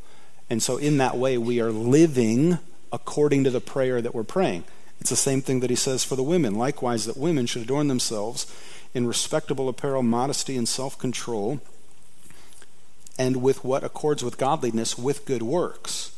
And 0.49 0.63
so, 0.63 0.77
in 0.77 0.97
that 0.97 1.17
way, 1.17 1.37
we 1.37 1.59
are 1.59 1.71
living 1.71 2.59
according 2.91 3.43
to 3.43 3.49
the 3.49 3.59
prayer 3.59 4.01
that 4.01 4.15
we're 4.15 4.23
praying. 4.23 4.63
It's 5.01 5.09
the 5.09 5.15
same 5.15 5.41
thing 5.41 5.59
that 5.59 5.69
he 5.69 5.75
says 5.75 6.03
for 6.03 6.15
the 6.15 6.23
women. 6.23 6.55
Likewise, 6.55 7.05
that 7.05 7.17
women 7.17 7.45
should 7.45 7.61
adorn 7.61 7.87
themselves 7.87 8.45
in 8.93 9.05
respectable 9.05 9.69
apparel, 9.69 10.03
modesty, 10.03 10.57
and 10.57 10.67
self 10.67 10.97
control, 10.97 11.59
and 13.17 13.41
with 13.41 13.63
what 13.63 13.83
accords 13.83 14.23
with 14.23 14.37
godliness, 14.37 14.97
with 14.97 15.25
good 15.25 15.43
works. 15.43 16.15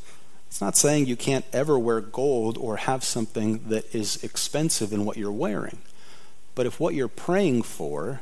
It's 0.52 0.60
not 0.60 0.76
saying 0.76 1.06
you 1.06 1.16
can't 1.16 1.46
ever 1.54 1.80
wear 1.80 2.02
gold 2.02 2.58
or 2.58 2.76
have 2.76 3.06
something 3.06 3.70
that 3.70 3.96
is 3.96 4.22
expensive 4.22 4.92
in 4.92 5.06
what 5.06 5.16
you're 5.16 5.32
wearing. 5.32 5.78
But 6.56 6.66
if 6.66 6.78
what 6.78 6.94
you're 6.94 7.08
praying 7.08 7.62
for 7.62 8.20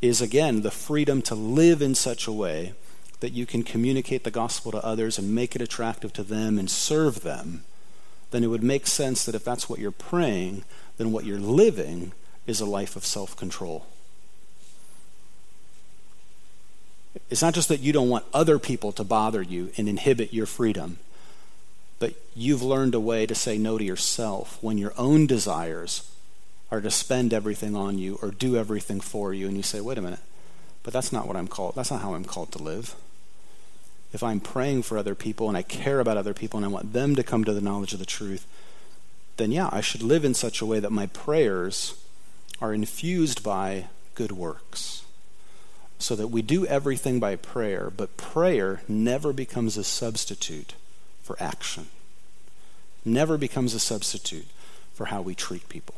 is, 0.00 0.20
again, 0.20 0.62
the 0.62 0.72
freedom 0.72 1.22
to 1.22 1.36
live 1.36 1.80
in 1.80 1.94
such 1.94 2.26
a 2.26 2.32
way 2.32 2.74
that 3.20 3.32
you 3.32 3.46
can 3.46 3.62
communicate 3.62 4.24
the 4.24 4.30
gospel 4.32 4.72
to 4.72 4.84
others 4.84 5.20
and 5.20 5.36
make 5.36 5.54
it 5.54 5.62
attractive 5.62 6.12
to 6.14 6.24
them 6.24 6.58
and 6.58 6.68
serve 6.68 7.20
them, 7.20 7.62
then 8.32 8.42
it 8.42 8.48
would 8.48 8.64
make 8.64 8.88
sense 8.88 9.24
that 9.24 9.36
if 9.36 9.44
that's 9.44 9.68
what 9.68 9.78
you're 9.78 9.92
praying, 9.92 10.64
then 10.96 11.12
what 11.12 11.24
you're 11.24 11.38
living 11.38 12.10
is 12.44 12.60
a 12.60 12.66
life 12.66 12.96
of 12.96 13.06
self 13.06 13.36
control. 13.36 13.86
It's 17.30 17.42
not 17.42 17.54
just 17.54 17.68
that 17.68 17.78
you 17.78 17.92
don't 17.92 18.08
want 18.08 18.24
other 18.34 18.58
people 18.58 18.90
to 18.92 19.04
bother 19.04 19.42
you 19.42 19.70
and 19.76 19.88
inhibit 19.88 20.34
your 20.34 20.46
freedom, 20.46 20.98
but 22.02 22.14
you've 22.34 22.64
learned 22.64 22.96
a 22.96 23.00
way 23.00 23.26
to 23.26 23.34
say 23.34 23.56
no 23.56 23.78
to 23.78 23.84
yourself 23.84 24.58
when 24.60 24.76
your 24.76 24.92
own 24.98 25.24
desires 25.24 26.10
are 26.68 26.80
to 26.80 26.90
spend 26.90 27.32
everything 27.32 27.76
on 27.76 27.96
you 27.96 28.18
or 28.20 28.32
do 28.32 28.56
everything 28.56 28.98
for 28.98 29.32
you, 29.32 29.46
and 29.46 29.56
you 29.56 29.62
say, 29.62 29.80
wait 29.80 29.98
a 29.98 30.02
minute, 30.02 30.18
but 30.82 30.92
that's 30.92 31.12
not 31.12 31.28
what 31.28 31.36
I'm 31.36 31.46
called. 31.46 31.76
That's 31.76 31.92
not 31.92 32.02
how 32.02 32.14
I'm 32.14 32.24
called 32.24 32.50
to 32.52 32.58
live. 32.60 32.96
If 34.12 34.20
I'm 34.20 34.40
praying 34.40 34.82
for 34.82 34.98
other 34.98 35.14
people 35.14 35.46
and 35.46 35.56
I 35.56 35.62
care 35.62 36.00
about 36.00 36.16
other 36.16 36.34
people 36.34 36.58
and 36.58 36.66
I 36.66 36.70
want 36.70 36.92
them 36.92 37.14
to 37.14 37.22
come 37.22 37.44
to 37.44 37.52
the 37.52 37.60
knowledge 37.60 37.92
of 37.92 38.00
the 38.00 38.04
truth, 38.04 38.48
then 39.36 39.52
yeah, 39.52 39.68
I 39.70 39.80
should 39.80 40.02
live 40.02 40.24
in 40.24 40.34
such 40.34 40.60
a 40.60 40.66
way 40.66 40.80
that 40.80 40.90
my 40.90 41.06
prayers 41.06 41.94
are 42.60 42.74
infused 42.74 43.44
by 43.44 43.86
good 44.16 44.32
works. 44.32 45.04
So 46.00 46.16
that 46.16 46.32
we 46.32 46.42
do 46.42 46.66
everything 46.66 47.20
by 47.20 47.36
prayer, 47.36 47.92
but 47.96 48.16
prayer 48.16 48.82
never 48.88 49.32
becomes 49.32 49.76
a 49.76 49.84
substitute 49.84 50.74
for 51.22 51.36
action. 51.40 51.86
Never 53.04 53.36
becomes 53.36 53.74
a 53.74 53.80
substitute 53.80 54.46
for 54.94 55.06
how 55.06 55.22
we 55.22 55.34
treat 55.34 55.68
people. 55.68 55.96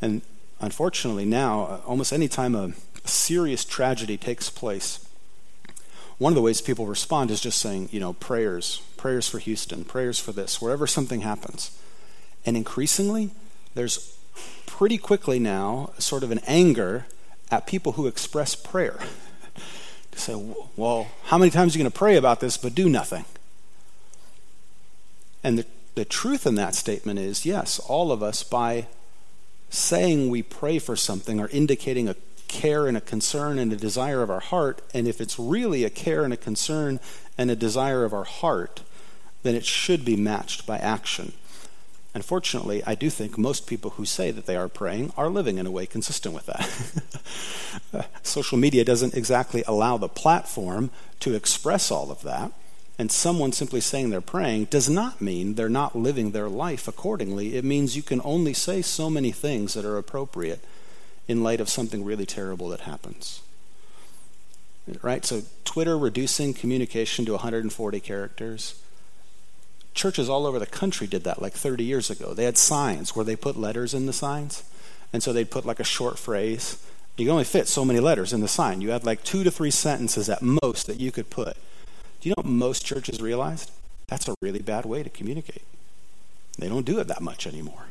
And 0.00 0.22
unfortunately, 0.60 1.24
now, 1.24 1.64
uh, 1.64 1.80
almost 1.86 2.12
any 2.12 2.28
time 2.28 2.54
a 2.54 2.72
serious 3.04 3.64
tragedy 3.64 4.16
takes 4.16 4.50
place, 4.50 5.06
one 6.18 6.32
of 6.32 6.36
the 6.36 6.42
ways 6.42 6.60
people 6.60 6.86
respond 6.86 7.30
is 7.30 7.40
just 7.40 7.60
saying, 7.60 7.88
you 7.92 8.00
know, 8.00 8.12
prayers, 8.12 8.82
prayers 8.96 9.28
for 9.28 9.38
Houston, 9.38 9.84
prayers 9.84 10.18
for 10.18 10.32
this, 10.32 10.60
wherever 10.60 10.86
something 10.86 11.20
happens. 11.20 11.76
And 12.44 12.56
increasingly, 12.56 13.30
there's 13.74 14.16
pretty 14.66 14.98
quickly 14.98 15.38
now 15.38 15.90
sort 15.98 16.22
of 16.22 16.30
an 16.30 16.40
anger 16.46 17.06
at 17.50 17.66
people 17.66 17.92
who 17.92 18.06
express 18.06 18.54
prayer. 18.54 18.98
to 20.12 20.18
say, 20.18 20.54
well, 20.76 21.08
how 21.24 21.38
many 21.38 21.50
times 21.50 21.74
are 21.74 21.78
you 21.78 21.84
going 21.84 21.90
to 21.90 21.98
pray 21.98 22.16
about 22.16 22.40
this 22.40 22.56
but 22.56 22.74
do 22.74 22.88
nothing? 22.88 23.24
And 25.44 25.58
the, 25.58 25.66
the 25.94 26.04
truth 26.04 26.46
in 26.46 26.54
that 26.56 26.74
statement 26.74 27.18
is 27.18 27.44
yes, 27.44 27.78
all 27.78 28.12
of 28.12 28.22
us, 28.22 28.42
by 28.42 28.86
saying 29.70 30.30
we 30.30 30.42
pray 30.42 30.78
for 30.78 30.96
something, 30.96 31.40
are 31.40 31.48
indicating 31.48 32.08
a 32.08 32.16
care 32.48 32.86
and 32.86 32.96
a 32.96 33.00
concern 33.00 33.58
and 33.58 33.72
a 33.72 33.76
desire 33.76 34.22
of 34.22 34.30
our 34.30 34.40
heart. 34.40 34.82
And 34.92 35.08
if 35.08 35.20
it's 35.20 35.38
really 35.38 35.84
a 35.84 35.90
care 35.90 36.24
and 36.24 36.32
a 36.32 36.36
concern 36.36 37.00
and 37.38 37.50
a 37.50 37.56
desire 37.56 38.04
of 38.04 38.12
our 38.12 38.24
heart, 38.24 38.82
then 39.42 39.54
it 39.54 39.64
should 39.64 40.04
be 40.04 40.16
matched 40.16 40.66
by 40.66 40.78
action. 40.78 41.32
Unfortunately, 42.14 42.82
I 42.84 42.94
do 42.94 43.08
think 43.08 43.38
most 43.38 43.66
people 43.66 43.92
who 43.92 44.04
say 44.04 44.30
that 44.30 44.44
they 44.44 44.56
are 44.56 44.68
praying 44.68 45.14
are 45.16 45.30
living 45.30 45.56
in 45.56 45.66
a 45.66 45.70
way 45.70 45.86
consistent 45.86 46.34
with 46.34 46.44
that. 46.46 48.08
Social 48.22 48.58
media 48.58 48.84
doesn't 48.84 49.14
exactly 49.14 49.64
allow 49.66 49.96
the 49.96 50.08
platform 50.08 50.90
to 51.20 51.34
express 51.34 51.90
all 51.90 52.10
of 52.10 52.20
that. 52.22 52.52
And 53.02 53.10
someone 53.10 53.50
simply 53.50 53.80
saying 53.80 54.10
they're 54.10 54.20
praying 54.20 54.66
does 54.66 54.88
not 54.88 55.20
mean 55.20 55.54
they're 55.54 55.68
not 55.68 55.96
living 55.96 56.30
their 56.30 56.48
life 56.48 56.86
accordingly. 56.86 57.56
It 57.56 57.64
means 57.64 57.96
you 57.96 58.02
can 58.04 58.20
only 58.22 58.54
say 58.54 58.80
so 58.80 59.10
many 59.10 59.32
things 59.32 59.74
that 59.74 59.84
are 59.84 59.98
appropriate 59.98 60.60
in 61.26 61.42
light 61.42 61.60
of 61.60 61.68
something 61.68 62.04
really 62.04 62.26
terrible 62.26 62.68
that 62.68 62.82
happens. 62.82 63.42
Right? 65.02 65.24
So, 65.24 65.42
Twitter 65.64 65.98
reducing 65.98 66.54
communication 66.54 67.24
to 67.24 67.32
140 67.32 67.98
characters 67.98 68.80
churches 69.94 70.28
all 70.28 70.46
over 70.46 70.60
the 70.60 70.66
country 70.66 71.08
did 71.08 71.24
that 71.24 71.42
like 71.42 71.54
30 71.54 71.82
years 71.82 72.08
ago. 72.08 72.34
They 72.34 72.44
had 72.44 72.56
signs 72.56 73.16
where 73.16 73.24
they 73.24 73.34
put 73.34 73.56
letters 73.56 73.94
in 73.94 74.06
the 74.06 74.12
signs. 74.12 74.62
And 75.12 75.24
so 75.24 75.32
they'd 75.32 75.50
put 75.50 75.66
like 75.66 75.80
a 75.80 75.84
short 75.84 76.20
phrase. 76.20 76.78
You 77.16 77.24
can 77.24 77.32
only 77.32 77.42
fit 77.42 77.66
so 77.66 77.84
many 77.84 77.98
letters 77.98 78.32
in 78.32 78.42
the 78.42 78.46
sign. 78.46 78.80
You 78.80 78.92
had 78.92 79.04
like 79.04 79.24
two 79.24 79.42
to 79.42 79.50
three 79.50 79.72
sentences 79.72 80.28
at 80.28 80.40
most 80.40 80.86
that 80.86 81.00
you 81.00 81.10
could 81.10 81.28
put. 81.28 81.56
Do 82.22 82.28
you 82.28 82.34
know 82.36 82.42
what 82.42 82.46
most 82.46 82.86
churches 82.86 83.20
realized? 83.20 83.72
That's 84.06 84.28
a 84.28 84.34
really 84.40 84.60
bad 84.60 84.86
way 84.86 85.02
to 85.02 85.10
communicate. 85.10 85.64
They 86.56 86.68
don't 86.68 86.86
do 86.86 87.00
it 87.00 87.08
that 87.08 87.20
much 87.20 87.48
anymore. 87.48 87.86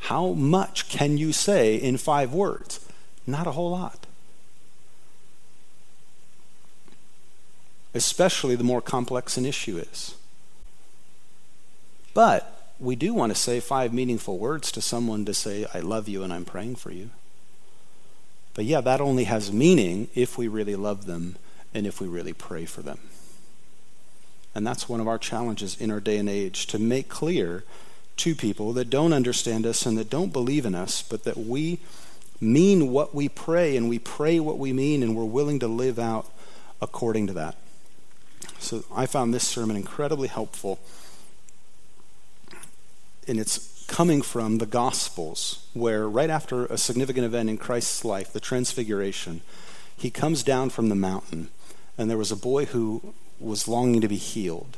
How 0.00 0.32
much 0.32 0.88
can 0.88 1.18
you 1.18 1.32
say 1.32 1.76
in 1.76 1.98
five 1.98 2.32
words? 2.32 2.84
Not 3.28 3.46
a 3.46 3.52
whole 3.52 3.70
lot. 3.70 4.06
Especially 7.94 8.56
the 8.56 8.64
more 8.64 8.82
complex 8.82 9.36
an 9.36 9.46
issue 9.46 9.78
is. 9.78 10.16
But 12.14 12.72
we 12.80 12.96
do 12.96 13.14
want 13.14 13.30
to 13.30 13.38
say 13.38 13.60
five 13.60 13.94
meaningful 13.94 14.38
words 14.38 14.72
to 14.72 14.80
someone 14.80 15.24
to 15.26 15.34
say, 15.34 15.64
I 15.72 15.78
love 15.78 16.08
you 16.08 16.24
and 16.24 16.32
I'm 16.32 16.44
praying 16.44 16.74
for 16.76 16.90
you. 16.90 17.10
But 18.54 18.64
yeah, 18.64 18.80
that 18.80 19.00
only 19.00 19.24
has 19.24 19.52
meaning 19.52 20.08
if 20.16 20.36
we 20.36 20.48
really 20.48 20.74
love 20.74 21.06
them 21.06 21.36
and 21.72 21.86
if 21.86 22.00
we 22.00 22.08
really 22.08 22.32
pray 22.32 22.64
for 22.64 22.82
them. 22.82 22.98
And 24.54 24.66
that's 24.66 24.88
one 24.88 25.00
of 25.00 25.08
our 25.08 25.18
challenges 25.18 25.80
in 25.80 25.90
our 25.90 26.00
day 26.00 26.18
and 26.18 26.28
age 26.28 26.66
to 26.68 26.78
make 26.78 27.08
clear 27.08 27.64
to 28.18 28.34
people 28.34 28.72
that 28.72 28.90
don't 28.90 29.12
understand 29.12 29.64
us 29.66 29.86
and 29.86 29.96
that 29.98 30.10
don't 30.10 30.32
believe 30.32 30.66
in 30.66 30.74
us, 30.74 31.02
but 31.02 31.24
that 31.24 31.36
we 31.36 31.78
mean 32.40 32.90
what 32.90 33.14
we 33.14 33.28
pray 33.28 33.76
and 33.76 33.88
we 33.88 33.98
pray 33.98 34.40
what 34.40 34.58
we 34.58 34.72
mean 34.72 35.02
and 35.02 35.16
we're 35.16 35.24
willing 35.24 35.58
to 35.60 35.68
live 35.68 35.98
out 35.98 36.26
according 36.80 37.26
to 37.28 37.32
that. 37.32 37.56
So 38.58 38.84
I 38.94 39.06
found 39.06 39.32
this 39.32 39.46
sermon 39.46 39.76
incredibly 39.76 40.28
helpful. 40.28 40.78
And 43.26 43.38
it's 43.38 43.84
coming 43.86 44.22
from 44.22 44.58
the 44.58 44.66
Gospels, 44.66 45.66
where 45.74 46.08
right 46.08 46.30
after 46.30 46.66
a 46.66 46.78
significant 46.78 47.24
event 47.24 47.50
in 47.50 47.58
Christ's 47.58 48.04
life, 48.04 48.32
the 48.32 48.40
Transfiguration, 48.40 49.42
he 49.96 50.10
comes 50.10 50.42
down 50.42 50.70
from 50.70 50.88
the 50.88 50.94
mountain, 50.94 51.48
and 51.96 52.08
there 52.08 52.18
was 52.18 52.30
a 52.30 52.36
boy 52.36 52.66
who 52.66 53.14
was 53.40 53.68
longing 53.68 54.00
to 54.00 54.08
be 54.08 54.16
healed. 54.16 54.76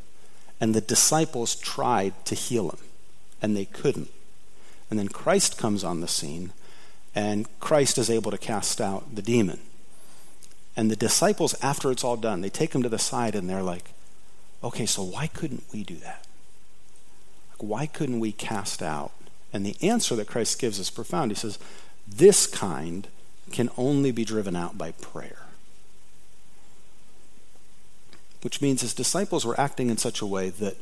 And 0.60 0.74
the 0.74 0.80
disciples 0.80 1.54
tried 1.54 2.24
to 2.26 2.34
heal 2.34 2.70
him, 2.70 2.78
and 3.40 3.56
they 3.56 3.64
couldn't. 3.64 4.10
And 4.90 4.98
then 4.98 5.08
Christ 5.08 5.56
comes 5.56 5.84
on 5.84 6.00
the 6.00 6.08
scene, 6.08 6.52
and 7.14 7.46
Christ 7.60 7.96
is 7.96 8.10
able 8.10 8.30
to 8.30 8.38
cast 8.38 8.80
out 8.80 9.14
the 9.14 9.22
demon. 9.22 9.60
And 10.76 10.90
the 10.90 10.96
disciples, 10.96 11.54
after 11.62 11.90
it's 11.90 12.04
all 12.04 12.16
done, 12.16 12.40
they 12.40 12.50
take 12.50 12.74
him 12.74 12.82
to 12.82 12.88
the 12.88 12.98
side 12.98 13.34
and 13.34 13.48
they're 13.48 13.62
like, 13.62 13.90
okay, 14.62 14.86
so 14.86 15.02
why 15.02 15.26
couldn't 15.26 15.64
we 15.72 15.82
do 15.82 15.96
that? 15.96 16.26
Like, 17.50 17.68
why 17.68 17.86
couldn't 17.86 18.20
we 18.20 18.32
cast 18.32 18.82
out? 18.82 19.12
And 19.52 19.66
the 19.66 19.76
answer 19.82 20.14
that 20.16 20.28
Christ 20.28 20.60
gives 20.60 20.78
is 20.78 20.90
profound. 20.90 21.32
He 21.32 21.34
says, 21.34 21.58
this 22.06 22.46
kind 22.46 23.08
can 23.50 23.68
only 23.76 24.12
be 24.12 24.24
driven 24.24 24.54
out 24.54 24.78
by 24.78 24.92
prayer 24.92 25.39
which 28.42 28.60
means 28.60 28.80
his 28.80 28.94
disciples 28.94 29.44
were 29.44 29.60
acting 29.60 29.90
in 29.90 29.96
such 29.96 30.20
a 30.20 30.26
way 30.26 30.50
that 30.50 30.76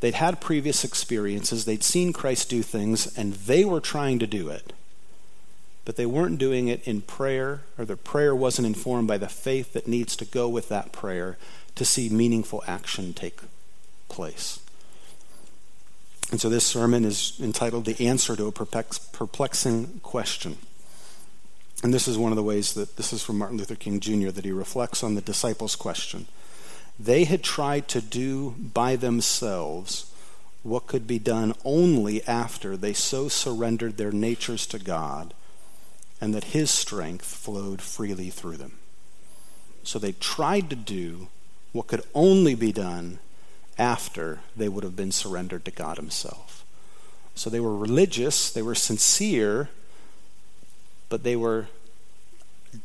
they'd 0.00 0.14
had 0.14 0.40
previous 0.40 0.84
experiences, 0.84 1.64
they'd 1.64 1.82
seen 1.82 2.12
Christ 2.12 2.50
do 2.50 2.62
things, 2.62 3.16
and 3.16 3.32
they 3.32 3.64
were 3.64 3.80
trying 3.80 4.18
to 4.18 4.26
do 4.26 4.48
it. 4.48 4.72
But 5.84 5.96
they 5.96 6.06
weren't 6.06 6.38
doing 6.38 6.68
it 6.68 6.86
in 6.86 7.00
prayer, 7.00 7.62
or 7.78 7.84
their 7.84 7.96
prayer 7.96 8.34
wasn't 8.34 8.66
informed 8.66 9.08
by 9.08 9.18
the 9.18 9.28
faith 9.28 9.72
that 9.72 9.88
needs 9.88 10.16
to 10.16 10.24
go 10.24 10.48
with 10.48 10.68
that 10.68 10.92
prayer 10.92 11.38
to 11.76 11.84
see 11.84 12.08
meaningful 12.08 12.62
action 12.66 13.14
take 13.14 13.40
place. 14.08 14.60
And 16.30 16.40
so 16.40 16.50
this 16.50 16.66
sermon 16.66 17.06
is 17.06 17.38
entitled 17.40 17.86
The 17.86 18.06
Answer 18.06 18.36
to 18.36 18.46
a 18.46 18.52
Perplexing 18.52 20.00
Question. 20.02 20.58
And 21.82 21.94
this 21.94 22.08
is 22.08 22.18
one 22.18 22.32
of 22.32 22.36
the 22.36 22.42
ways 22.42 22.74
that 22.74 22.96
this 22.96 23.12
is 23.12 23.22
from 23.22 23.38
Martin 23.38 23.56
Luther 23.56 23.76
King 23.76 24.00
Jr. 24.00 24.30
that 24.30 24.44
he 24.44 24.52
reflects 24.52 25.02
on 25.02 25.14
the 25.14 25.20
disciples' 25.20 25.76
question. 25.76 26.26
They 26.98 27.24
had 27.24 27.44
tried 27.44 27.86
to 27.88 28.00
do 28.00 28.56
by 28.58 28.96
themselves 28.96 30.12
what 30.64 30.88
could 30.88 31.06
be 31.06 31.18
done 31.18 31.54
only 31.64 32.22
after 32.26 32.76
they 32.76 32.92
so 32.92 33.28
surrendered 33.28 33.96
their 33.96 34.10
natures 34.10 34.66
to 34.66 34.78
God 34.78 35.34
and 36.20 36.34
that 36.34 36.44
His 36.44 36.70
strength 36.70 37.24
flowed 37.24 37.80
freely 37.80 38.30
through 38.30 38.56
them. 38.56 38.78
So 39.84 39.98
they 39.98 40.12
tried 40.12 40.68
to 40.70 40.76
do 40.76 41.28
what 41.72 41.86
could 41.86 42.02
only 42.14 42.54
be 42.54 42.72
done 42.72 43.20
after 43.78 44.40
they 44.56 44.68
would 44.68 44.82
have 44.82 44.96
been 44.96 45.12
surrendered 45.12 45.64
to 45.64 45.70
God 45.70 45.96
Himself. 45.96 46.64
So 47.34 47.48
they 47.48 47.60
were 47.60 47.76
religious, 47.76 48.50
they 48.50 48.62
were 48.62 48.74
sincere, 48.74 49.70
but 51.08 51.22
they 51.22 51.36
were 51.36 51.68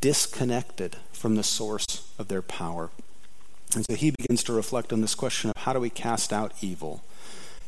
disconnected 0.01 0.97
from 1.11 1.35
the 1.35 1.43
source 1.43 2.09
of 2.17 2.27
their 2.27 2.41
power. 2.41 2.89
And 3.75 3.85
so 3.85 3.95
he 3.95 4.11
begins 4.11 4.43
to 4.43 4.53
reflect 4.53 4.93
on 4.93 5.01
this 5.01 5.15
question 5.15 5.49
of 5.49 5.63
how 5.63 5.73
do 5.73 5.79
we 5.79 5.89
cast 5.89 6.31
out 6.31 6.53
evil? 6.61 7.03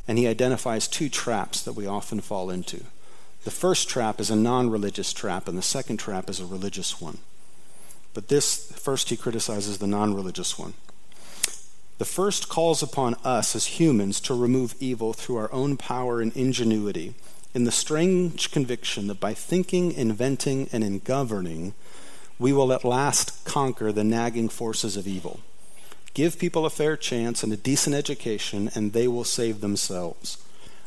And 0.07 0.17
he 0.17 0.27
identifies 0.27 0.87
two 0.87 1.09
traps 1.09 1.63
that 1.63 1.73
we 1.73 1.87
often 1.87 2.21
fall 2.21 2.49
into. 2.49 2.83
The 3.43 3.51
first 3.51 3.89
trap 3.89 4.19
is 4.19 4.29
a 4.29 4.35
non 4.35 4.69
religious 4.69 5.13
trap, 5.13 5.47
and 5.47 5.57
the 5.57 5.63
second 5.63 5.97
trap 5.97 6.29
is 6.29 6.39
a 6.39 6.45
religious 6.45 7.01
one. 7.01 7.19
But 8.13 8.27
this, 8.27 8.71
first, 8.71 9.09
he 9.09 9.17
criticizes 9.17 9.77
the 9.77 9.87
non 9.87 10.15
religious 10.15 10.57
one. 10.57 10.73
The 11.97 12.05
first 12.05 12.49
calls 12.49 12.83
upon 12.83 13.15
us 13.23 13.55
as 13.55 13.79
humans 13.79 14.19
to 14.21 14.33
remove 14.33 14.75
evil 14.79 15.13
through 15.13 15.37
our 15.37 15.51
own 15.53 15.77
power 15.77 16.21
and 16.21 16.35
ingenuity 16.35 17.13
in 17.55 17.63
the 17.63 17.71
strange 17.71 18.51
conviction 18.51 19.07
that 19.07 19.21
by 19.21 19.33
thinking, 19.33 19.93
inventing, 19.93 20.69
and 20.73 20.83
in 20.83 20.99
governing, 20.99 21.73
we 22.37 22.51
will 22.51 22.73
at 22.73 22.83
last 22.83 23.45
conquer 23.45 23.93
the 23.93 24.03
nagging 24.03 24.49
forces 24.49 24.97
of 24.97 25.07
evil. 25.07 25.39
Give 26.13 26.37
people 26.37 26.65
a 26.65 26.69
fair 26.69 26.97
chance 26.97 27.43
and 27.43 27.53
a 27.53 27.57
decent 27.57 27.95
education, 27.95 28.69
and 28.75 28.91
they 28.91 29.07
will 29.07 29.23
save 29.23 29.61
themselves. 29.61 30.37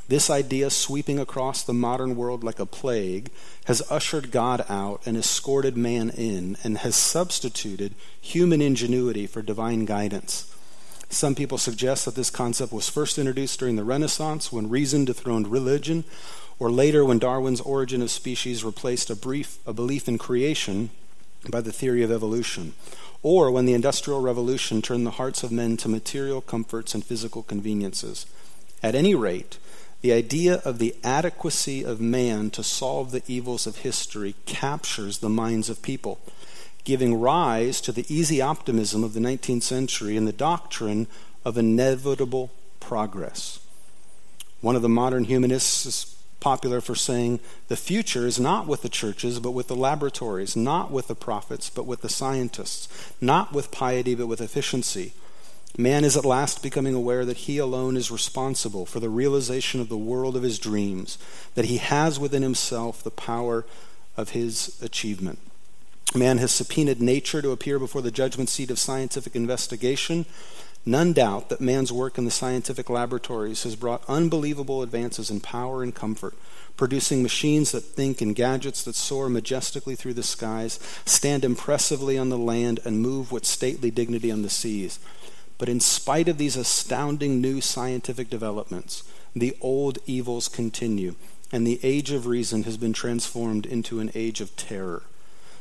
This 0.08 0.28
idea, 0.28 0.68
sweeping 0.68 1.18
across 1.18 1.62
the 1.62 1.72
modern 1.72 2.16
world 2.16 2.44
like 2.44 2.58
a 2.58 2.66
plague, 2.66 3.30
has 3.64 3.82
ushered 3.90 4.30
God 4.30 4.64
out 4.68 5.00
and 5.06 5.16
escorted 5.16 5.76
man 5.76 6.10
in, 6.10 6.58
and 6.62 6.78
has 6.78 6.96
substituted 6.96 7.94
human 8.20 8.60
ingenuity 8.60 9.26
for 9.26 9.40
divine 9.40 9.86
guidance. 9.86 10.54
Some 11.08 11.34
people 11.34 11.56
suggest 11.56 12.04
that 12.04 12.14
this 12.14 12.28
concept 12.28 12.72
was 12.72 12.90
first 12.90 13.16
introduced 13.16 13.58
during 13.58 13.76
the 13.76 13.84
Renaissance 13.84 14.52
when 14.52 14.68
reason 14.68 15.06
dethroned 15.06 15.48
religion, 15.48 16.04
or 16.58 16.70
later 16.70 17.04
when 17.04 17.18
Darwin's 17.18 17.60
Origin 17.60 18.02
of 18.02 18.10
Species 18.10 18.64
replaced 18.64 19.10
a, 19.10 19.16
brief, 19.16 19.58
a 19.66 19.72
belief 19.72 20.08
in 20.08 20.18
creation 20.18 20.90
by 21.50 21.60
the 21.60 21.72
theory 21.72 22.02
of 22.02 22.10
evolution, 22.10 22.74
or 23.22 23.50
when 23.50 23.66
the 23.66 23.74
Industrial 23.74 24.20
Revolution 24.20 24.82
turned 24.82 25.06
the 25.06 25.12
hearts 25.12 25.42
of 25.42 25.52
men 25.52 25.76
to 25.78 25.88
material 25.88 26.40
comforts 26.40 26.94
and 26.94 27.04
physical 27.04 27.42
conveniences. 27.42 28.26
At 28.82 28.94
any 28.94 29.14
rate, 29.14 29.58
the 30.00 30.12
idea 30.12 30.56
of 30.64 30.78
the 30.78 30.94
adequacy 31.02 31.84
of 31.84 32.00
man 32.00 32.50
to 32.50 32.62
solve 32.62 33.10
the 33.10 33.22
evils 33.26 33.66
of 33.66 33.78
history 33.78 34.34
captures 34.46 35.18
the 35.18 35.28
minds 35.28 35.68
of 35.68 35.82
people, 35.82 36.20
giving 36.84 37.20
rise 37.20 37.80
to 37.80 37.92
the 37.92 38.06
easy 38.08 38.40
optimism 38.40 39.02
of 39.02 39.12
the 39.12 39.20
19th 39.20 39.62
century 39.62 40.16
and 40.16 40.26
the 40.26 40.32
doctrine 40.32 41.06
of 41.44 41.58
inevitable 41.58 42.50
progress. 42.80 43.60
One 44.60 44.76
of 44.76 44.82
the 44.82 44.88
modern 44.88 45.24
humanists 45.24 46.17
popular 46.40 46.80
for 46.80 46.94
saying 46.94 47.40
the 47.68 47.76
future 47.76 48.26
is 48.26 48.38
not 48.38 48.66
with 48.66 48.82
the 48.82 48.88
churches, 48.88 49.40
but 49.40 49.50
with 49.50 49.68
the 49.68 49.76
laboratories, 49.76 50.56
not 50.56 50.90
with 50.90 51.08
the 51.08 51.14
prophets, 51.14 51.70
but 51.70 51.86
with 51.86 52.00
the 52.00 52.08
scientists, 52.08 53.12
not 53.20 53.52
with 53.52 53.70
piety, 53.70 54.14
but 54.14 54.26
with 54.26 54.40
efficiency. 54.40 55.12
Man 55.76 56.04
is 56.04 56.16
at 56.16 56.24
last 56.24 56.62
becoming 56.62 56.94
aware 56.94 57.24
that 57.24 57.38
he 57.38 57.58
alone 57.58 57.96
is 57.96 58.10
responsible 58.10 58.86
for 58.86 59.00
the 59.00 59.10
realization 59.10 59.80
of 59.80 59.88
the 59.88 59.98
world 59.98 60.36
of 60.36 60.42
his 60.42 60.58
dreams, 60.58 61.18
that 61.54 61.66
he 61.66 61.76
has 61.76 62.18
within 62.18 62.42
himself 62.42 63.02
the 63.02 63.10
power 63.10 63.66
of 64.16 64.30
his 64.30 64.80
achievement. 64.82 65.38
Man 66.14 66.38
has 66.38 66.52
subpoenaed 66.52 67.02
nature 67.02 67.42
to 67.42 67.50
appear 67.50 67.78
before 67.78 68.00
the 68.00 68.10
judgment 68.10 68.48
seat 68.48 68.70
of 68.70 68.78
scientific 68.78 69.36
investigation 69.36 70.24
None 70.88 71.12
doubt 71.12 71.50
that 71.50 71.60
man's 71.60 71.92
work 71.92 72.16
in 72.16 72.24
the 72.24 72.30
scientific 72.30 72.88
laboratories 72.88 73.64
has 73.64 73.76
brought 73.76 74.08
unbelievable 74.08 74.80
advances 74.82 75.30
in 75.30 75.38
power 75.38 75.82
and 75.82 75.94
comfort, 75.94 76.32
producing 76.78 77.22
machines 77.22 77.72
that 77.72 77.82
think 77.82 78.22
and 78.22 78.34
gadgets 78.34 78.82
that 78.84 78.94
soar 78.94 79.28
majestically 79.28 79.94
through 79.94 80.14
the 80.14 80.22
skies, 80.22 80.80
stand 81.04 81.44
impressively 81.44 82.16
on 82.16 82.30
the 82.30 82.38
land, 82.38 82.80
and 82.86 83.02
move 83.02 83.30
with 83.30 83.44
stately 83.44 83.90
dignity 83.90 84.30
on 84.30 84.40
the 84.40 84.48
seas. 84.48 84.98
But 85.58 85.68
in 85.68 85.78
spite 85.78 86.26
of 86.26 86.38
these 86.38 86.56
astounding 86.56 87.38
new 87.38 87.60
scientific 87.60 88.30
developments, 88.30 89.02
the 89.36 89.58
old 89.60 89.98
evils 90.06 90.48
continue, 90.48 91.16
and 91.52 91.66
the 91.66 91.80
age 91.82 92.12
of 92.12 92.26
reason 92.26 92.62
has 92.62 92.78
been 92.78 92.94
transformed 92.94 93.66
into 93.66 94.00
an 94.00 94.10
age 94.14 94.40
of 94.40 94.56
terror. 94.56 95.02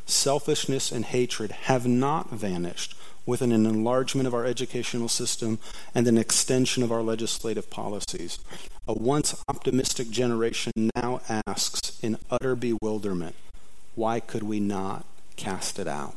Selfishness 0.06 0.90
and 0.90 1.04
hatred 1.04 1.52
have 1.52 1.86
not 1.86 2.30
vanished 2.30 2.96
with 3.28 3.42
an 3.42 3.52
enlargement 3.52 4.26
of 4.26 4.34
our 4.34 4.46
educational 4.46 5.10
system 5.10 5.60
and 5.94 6.08
an 6.08 6.18
extension 6.18 6.82
of 6.82 6.92
our 6.92 7.04
legislative 7.04 7.70
policies. 7.70 8.40
A 8.88 8.94
once 8.94 9.44
optimistic 9.50 10.10
generation 10.10 10.72
now 10.96 11.20
asks 11.46 12.00
in 12.02 12.18
utter 12.32 12.56
bewilderment, 12.56 13.36
why 13.96 14.22
could 14.22 14.44
we 14.44 14.60
not 14.60 15.06
cast 15.36 15.78
it 15.78 15.88
out? 15.88 16.16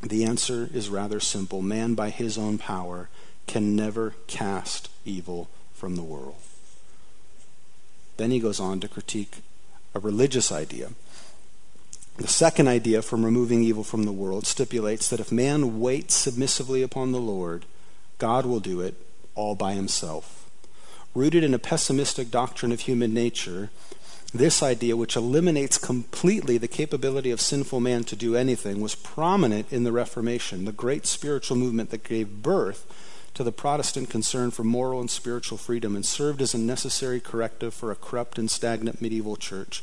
The 0.00 0.24
answer 0.24 0.70
is 0.72 0.88
rather 0.88 1.20
simple. 1.20 1.62
Man, 1.62 1.94
by 1.94 2.10
his 2.10 2.38
own 2.38 2.58
power, 2.58 3.08
can 3.46 3.74
never 3.74 4.14
cast 4.28 4.88
evil 5.04 5.48
from 5.74 5.96
the 5.96 6.02
world. 6.02 6.36
Then 8.18 8.30
he 8.30 8.38
goes 8.38 8.60
on 8.60 8.78
to 8.80 8.88
critique 8.88 9.38
a 9.94 9.98
religious 9.98 10.52
idea 10.52 10.92
the 12.16 12.28
second 12.28 12.68
idea 12.68 13.02
from 13.02 13.24
removing 13.24 13.62
evil 13.62 13.84
from 13.84 14.04
the 14.04 14.12
world 14.12 14.46
stipulates 14.46 15.08
that 15.08 15.20
if 15.20 15.32
man 15.32 15.80
waits 15.80 16.14
submissively 16.14 16.82
upon 16.82 17.12
the 17.12 17.20
Lord, 17.20 17.64
God 18.18 18.46
will 18.46 18.60
do 18.60 18.80
it 18.80 18.94
all 19.34 19.54
by 19.54 19.72
himself. 19.72 20.48
Rooted 21.14 21.42
in 21.42 21.54
a 21.54 21.58
pessimistic 21.58 22.30
doctrine 22.30 22.72
of 22.72 22.80
human 22.80 23.12
nature, 23.14 23.70
This 24.34 24.62
idea, 24.62 24.96
which 24.96 25.14
eliminates 25.14 25.76
completely 25.76 26.56
the 26.56 26.68
capability 26.68 27.30
of 27.30 27.40
sinful 27.40 27.80
man 27.80 28.04
to 28.04 28.16
do 28.16 28.34
anything, 28.34 28.80
was 28.80 28.94
prominent 28.94 29.70
in 29.70 29.84
the 29.84 29.92
Reformation, 29.92 30.64
the 30.64 30.72
great 30.72 31.06
spiritual 31.06 31.56
movement 31.58 31.90
that 31.90 32.02
gave 32.02 32.42
birth 32.42 32.86
to 33.34 33.44
the 33.44 33.52
Protestant 33.52 34.08
concern 34.08 34.50
for 34.50 34.64
moral 34.64 35.00
and 35.00 35.10
spiritual 35.10 35.58
freedom 35.58 35.94
and 35.94 36.04
served 36.04 36.40
as 36.40 36.54
a 36.54 36.58
necessary 36.58 37.20
corrective 37.20 37.74
for 37.74 37.90
a 37.90 37.96
corrupt 37.96 38.38
and 38.38 38.50
stagnant 38.50 39.02
medieval 39.02 39.36
church. 39.36 39.82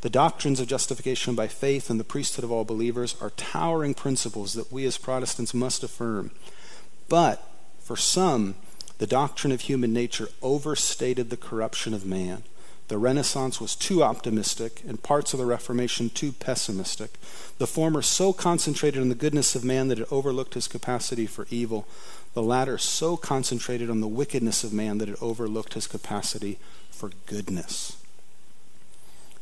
The 0.00 0.10
doctrines 0.10 0.60
of 0.60 0.68
justification 0.68 1.34
by 1.34 1.48
faith 1.48 1.90
and 1.90 1.98
the 1.98 2.04
priesthood 2.04 2.44
of 2.44 2.52
all 2.52 2.64
believers 2.64 3.16
are 3.20 3.30
towering 3.30 3.94
principles 3.94 4.54
that 4.54 4.70
we 4.70 4.86
as 4.86 4.96
Protestants 4.96 5.52
must 5.52 5.82
affirm. 5.82 6.30
But 7.08 7.42
for 7.80 7.96
some, 7.96 8.54
the 8.98 9.08
doctrine 9.08 9.52
of 9.52 9.62
human 9.62 9.92
nature 9.92 10.28
overstated 10.40 11.30
the 11.30 11.36
corruption 11.36 11.94
of 11.94 12.06
man. 12.06 12.44
The 12.88 12.96
Renaissance 12.96 13.60
was 13.60 13.76
too 13.76 14.02
optimistic, 14.02 14.82
and 14.86 15.02
parts 15.02 15.34
of 15.34 15.38
the 15.38 15.44
Reformation 15.44 16.08
too 16.08 16.32
pessimistic. 16.32 17.18
The 17.58 17.66
former 17.66 18.00
so 18.00 18.32
concentrated 18.32 19.02
on 19.02 19.10
the 19.10 19.14
goodness 19.14 19.54
of 19.54 19.62
man 19.62 19.88
that 19.88 19.98
it 19.98 20.10
overlooked 20.10 20.54
his 20.54 20.68
capacity 20.68 21.26
for 21.26 21.46
evil. 21.50 21.86
The 22.32 22.42
latter 22.42 22.78
so 22.78 23.16
concentrated 23.16 23.90
on 23.90 24.00
the 24.00 24.08
wickedness 24.08 24.64
of 24.64 24.72
man 24.72 24.98
that 24.98 25.08
it 25.08 25.20
overlooked 25.20 25.74
his 25.74 25.86
capacity 25.86 26.58
for 26.90 27.10
goodness. 27.26 27.97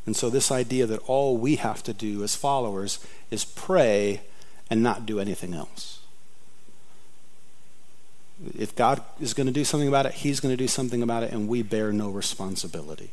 And 0.07 0.17
so, 0.17 0.31
this 0.31 0.53
idea 0.53 0.87
that 0.87 1.01
all 1.09 1.37
we 1.37 1.57
have 1.57 1.83
to 1.83 1.93
do 1.93 2.23
as 2.23 2.37
followers 2.37 3.05
is 3.31 3.45
pray 3.45 4.23
and 4.71 4.83
not 4.83 5.05
do 5.05 5.21
anything 5.21 5.53
else. 5.53 6.01
If 8.57 8.77
God 8.77 9.03
is 9.21 9.35
going 9.35 9.47
to 9.47 9.53
do 9.53 9.65
something 9.65 9.89
about 9.89 10.07
it, 10.07 10.15
He's 10.15 10.41
going 10.41 10.53
to 10.53 10.57
do 10.57 10.69
something 10.69 11.03
about 11.03 11.25
it, 11.25 11.33
and 11.33 11.49
we 11.49 11.63
bear 11.63 11.93
no 11.93 12.09
responsibility. 12.09 13.11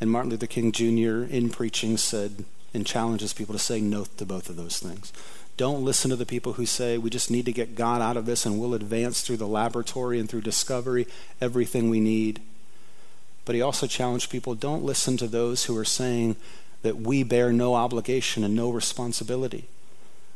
And 0.00 0.10
Martin 0.10 0.30
Luther 0.30 0.46
King 0.46 0.72
Jr., 0.72 1.24
in 1.30 1.50
preaching, 1.50 1.98
said 1.98 2.44
and 2.72 2.86
challenges 2.86 3.32
people 3.32 3.52
to 3.52 3.58
say 3.58 3.80
no 3.80 4.04
to 4.16 4.24
both 4.24 4.48
of 4.48 4.56
those 4.56 4.78
things. 4.78 5.12
Don't 5.56 5.84
listen 5.84 6.10
to 6.10 6.16
the 6.16 6.26
people 6.26 6.54
who 6.54 6.66
say 6.66 6.96
we 6.96 7.10
just 7.10 7.30
need 7.30 7.44
to 7.46 7.52
get 7.52 7.74
God 7.74 8.00
out 8.00 8.16
of 8.16 8.26
this 8.26 8.46
and 8.46 8.58
we'll 8.58 8.74
advance 8.74 9.20
through 9.20 9.36
the 9.36 9.46
laboratory 9.46 10.18
and 10.18 10.28
through 10.28 10.40
discovery 10.40 11.06
everything 11.40 11.90
we 11.90 12.00
need. 12.00 12.40
But 13.44 13.54
he 13.54 13.62
also 13.62 13.86
challenged 13.86 14.30
people 14.30 14.54
don't 14.54 14.84
listen 14.84 15.16
to 15.16 15.26
those 15.26 15.64
who 15.64 15.76
are 15.76 15.84
saying 15.84 16.36
that 16.82 16.96
we 16.96 17.22
bear 17.22 17.52
no 17.52 17.74
obligation 17.74 18.44
and 18.44 18.54
no 18.54 18.70
responsibility. 18.70 19.68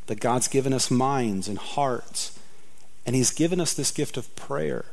That 0.06 0.20
God's 0.20 0.48
given 0.48 0.72
us 0.72 0.90
minds 0.90 1.48
and 1.48 1.58
hearts, 1.58 2.38
and 3.06 3.16
He's 3.16 3.30
given 3.30 3.60
us 3.60 3.72
this 3.72 3.90
gift 3.90 4.16
of 4.16 4.34
prayer. 4.36 4.84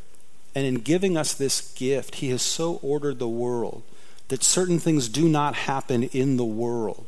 And 0.55 0.65
in 0.65 0.75
giving 0.75 1.17
us 1.17 1.33
this 1.33 1.73
gift, 1.73 2.15
He 2.15 2.29
has 2.29 2.41
so 2.41 2.79
ordered 2.81 3.19
the 3.19 3.27
world 3.27 3.83
that 4.29 4.43
certain 4.43 4.79
things 4.79 5.09
do 5.09 5.27
not 5.27 5.55
happen 5.55 6.03
in 6.03 6.37
the 6.37 6.45
world 6.45 7.05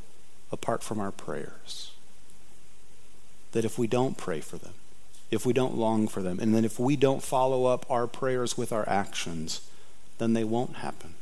apart 0.51 0.83
from 0.83 0.99
our 0.99 1.11
prayers. 1.11 1.91
That 3.53 3.65
if 3.65 3.77
we 3.77 3.87
don't 3.87 4.17
pray 4.17 4.41
for 4.41 4.57
them, 4.57 4.73
if 5.31 5.45
we 5.45 5.53
don't 5.53 5.77
long 5.77 6.07
for 6.07 6.21
them, 6.21 6.39
and 6.39 6.53
then 6.53 6.65
if 6.65 6.79
we 6.79 6.95
don't 6.95 7.23
follow 7.23 7.65
up 7.65 7.85
our 7.89 8.07
prayers 8.07 8.57
with 8.57 8.73
our 8.73 8.87
actions, 8.87 9.61
then 10.23 10.33
they 10.33 10.43
won't 10.43 10.77
happen. 10.77 11.13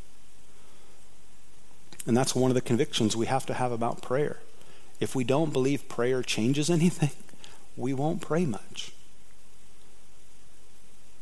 And 2.05 2.15
that's 2.15 2.35
one 2.35 2.51
of 2.51 2.55
the 2.55 2.61
convictions 2.61 3.15
we 3.15 3.25
have 3.25 3.45
to 3.47 3.53
have 3.55 3.71
about 3.71 4.01
prayer. 4.01 4.37
If 4.99 5.15
we 5.15 5.23
don't 5.23 5.51
believe 5.51 5.89
prayer 5.89 6.21
changes 6.21 6.69
anything, 6.69 7.11
we 7.75 7.93
won't 7.93 8.21
pray 8.21 8.45
much. 8.45 8.91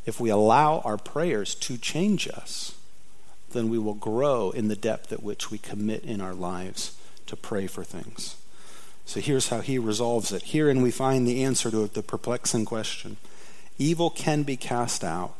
If 0.05 0.19
we 0.19 0.29
allow 0.29 0.79
our 0.79 0.97
prayers 0.97 1.55
to 1.55 1.77
change 1.77 2.27
us, 2.27 2.75
then 3.51 3.69
we 3.69 3.77
will 3.77 3.93
grow 3.93 4.51
in 4.51 4.67
the 4.67 4.75
depth 4.75 5.11
at 5.11 5.23
which 5.23 5.49
we 5.49 5.57
commit 5.57 6.03
in 6.03 6.21
our 6.21 6.33
lives 6.33 6.97
to 7.27 7.35
pray 7.35 7.67
for 7.67 7.83
things. 7.83 8.35
So 9.05 9.19
here's 9.19 9.49
how 9.49 9.61
he 9.61 9.79
resolves 9.79 10.31
it. 10.31 10.43
Herein 10.43 10.81
we 10.81 10.91
find 10.91 11.27
the 11.27 11.43
answer 11.43 11.71
to 11.71 11.87
the 11.87 12.03
perplexing 12.03 12.65
question 12.65 13.17
Evil 13.77 14.09
can 14.09 14.43
be 14.43 14.57
cast 14.57 15.03
out, 15.03 15.35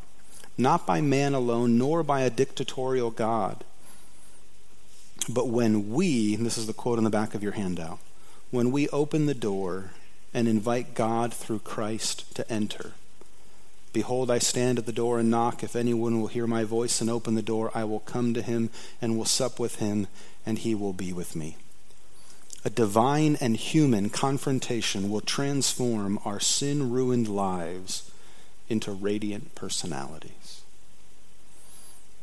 not 0.60 0.86
by 0.86 1.02
man 1.02 1.34
alone, 1.34 1.78
nor 1.78 2.04
by 2.04 2.22
a 2.22 2.30
dictatorial 2.30 3.12
God. 3.12 3.64
But 5.28 5.48
when 5.48 5.92
we, 5.92 6.36
this 6.36 6.58
is 6.58 6.68
the 6.68 6.74
quote 6.74 6.98
on 6.98 7.04
the 7.04 7.10
back 7.10 7.34
of 7.34 7.44
your 7.44 7.54
handout, 7.54 8.00
when 8.52 8.72
we 8.72 8.90
open 8.90 9.26
the 9.26 9.34
door 9.34 9.92
and 10.34 10.48
invite 10.48 10.94
God 10.96 11.34
through 11.34 11.60
Christ 11.60 12.36
to 12.36 12.52
enter, 12.52 12.94
Behold, 13.92 14.30
I 14.30 14.38
stand 14.38 14.78
at 14.78 14.86
the 14.86 14.92
door 14.92 15.20
and 15.20 15.32
knock. 15.32 15.64
If 15.64 15.76
anyone 15.76 16.22
will 16.22 16.28
hear 16.28 16.46
my 16.46 16.64
voice 16.64 17.02
and 17.02 17.10
open 17.10 17.34
the 17.34 17.42
door, 17.42 17.72
I 17.74 17.84
will 17.86 18.02
come 18.02 18.34
to 18.36 18.42
him 18.42 18.70
and 19.02 19.18
will 19.18 19.26
sup 19.26 19.60
with 19.60 19.78
him, 19.78 20.08
and 20.46 20.60
he 20.60 20.76
will 20.76 20.94
be 20.94 21.12
with 21.12 21.36
me. 21.36 21.58
A 22.64 22.70
divine 22.70 23.36
and 23.42 23.56
human 23.58 24.10
confrontation 24.10 25.10
will 25.10 25.22
transform 25.22 26.20
our 26.24 26.40
sin 26.40 26.92
ruined 26.92 27.28
lives 27.28 28.12
into 28.68 28.92
radiant 28.92 29.56
personalities. 29.56 30.39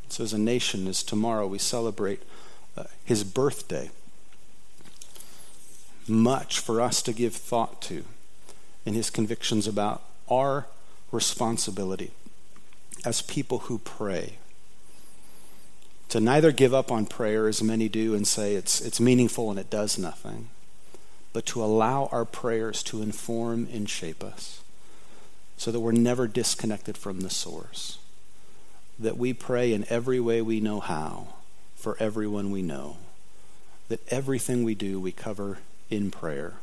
So, 0.08 0.24
as 0.24 0.32
a 0.32 0.38
nation, 0.38 0.86
as 0.86 1.02
tomorrow 1.02 1.46
we 1.46 1.58
celebrate 1.58 2.22
uh, 2.76 2.84
his 3.04 3.24
birthday, 3.24 3.90
much 6.08 6.60
for 6.60 6.80
us 6.80 7.02
to 7.02 7.12
give 7.12 7.34
thought 7.34 7.82
to 7.82 8.04
in 8.84 8.94
his 8.94 9.10
convictions 9.10 9.66
about 9.66 10.02
our 10.30 10.66
responsibility 11.10 12.12
as 13.04 13.22
people 13.22 13.60
who 13.60 13.78
pray 13.78 14.38
to 16.08 16.20
neither 16.20 16.52
give 16.52 16.72
up 16.72 16.92
on 16.92 17.06
prayer 17.06 17.48
as 17.48 17.62
many 17.62 17.88
do 17.88 18.14
and 18.14 18.26
say 18.26 18.54
it's, 18.54 18.80
it's 18.80 19.00
meaningful 19.00 19.50
and 19.50 19.58
it 19.58 19.70
does 19.70 19.98
nothing, 19.98 20.48
but 21.32 21.44
to 21.46 21.62
allow 21.62 22.08
our 22.12 22.24
prayers 22.24 22.82
to 22.84 23.02
inform 23.02 23.68
and 23.72 23.90
shape 23.90 24.22
us 24.22 24.60
so 25.56 25.72
that 25.72 25.80
we're 25.80 25.92
never 25.92 26.28
disconnected 26.28 26.96
from 26.96 27.20
the 27.20 27.30
source. 27.30 27.98
That 28.98 29.16
we 29.16 29.32
pray 29.32 29.72
in 29.72 29.84
every 29.88 30.20
way 30.20 30.40
we 30.40 30.60
know 30.60 30.80
how 30.80 31.28
for 31.74 31.96
everyone 32.00 32.50
we 32.50 32.62
know. 32.62 32.96
That 33.88 34.00
everything 34.10 34.64
we 34.64 34.74
do 34.74 34.98
we 35.00 35.12
cover 35.12 35.58
in 35.90 36.10
prayer. 36.10 36.54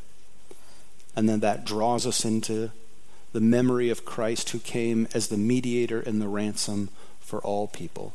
And 1.16 1.30
then 1.30 1.40
that 1.42 1.66
draws 1.66 2.08
us 2.08 2.26
into 2.26 2.72
the 3.34 3.42
memory 3.42 3.90
of 3.90 4.06
Christ 4.06 4.52
who 4.52 4.60
came 4.60 5.08
as 5.14 5.28
the 5.28 5.38
mediator 5.38 6.00
and 6.00 6.22
the 6.22 6.28
ransom 6.28 6.90
for 7.20 7.40
all 7.40 7.68
people, 7.68 8.14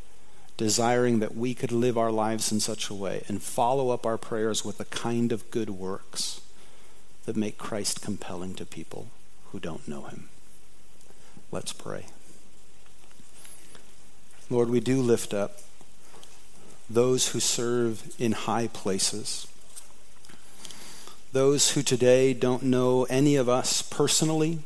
desiring 0.57 1.19
that 1.21 1.37
we 1.37 1.55
could 1.55 1.73
live 1.73 1.99
our 1.99 2.13
lives 2.13 2.53
in 2.53 2.61
such 2.61 2.89
a 2.89 2.95
way 2.95 3.25
and 3.29 3.43
follow 3.43 3.91
up 3.91 4.07
our 4.07 4.19
prayers 4.19 4.65
with 4.65 4.79
a 4.81 4.85
kind 4.87 5.33
of 5.33 5.51
good 5.51 5.71
works 5.71 6.41
that 7.25 7.37
make 7.37 7.59
Christ 7.59 8.01
compelling 8.01 8.55
to 8.55 8.65
people 8.65 9.09
who 9.51 9.59
don't 9.59 9.89
know 9.89 10.05
him. 10.05 10.29
Let's 11.51 11.73
pray. 11.73 12.07
Lord, 14.51 14.71
we 14.71 14.81
do 14.81 15.03
lift 15.03 15.35
up 15.35 15.59
those 16.89 17.29
who 17.29 17.41
serve 17.41 18.15
in 18.19 18.33
high 18.33 18.69
places. 18.69 19.47
Those 21.33 21.73
who 21.73 21.83
today 21.83 22.33
don't 22.33 22.63
know 22.63 23.05
any 23.11 23.37
of 23.37 23.49
us 23.49 23.83
personally, 23.83 24.61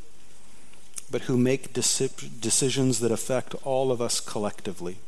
but 1.11 1.23
who 1.23 1.37
make 1.37 1.73
decisions 1.73 3.01
that 3.01 3.11
affect 3.11 3.57
all 3.65 3.91
of 3.91 4.01
us 4.01 4.21
collectively. 4.21 4.99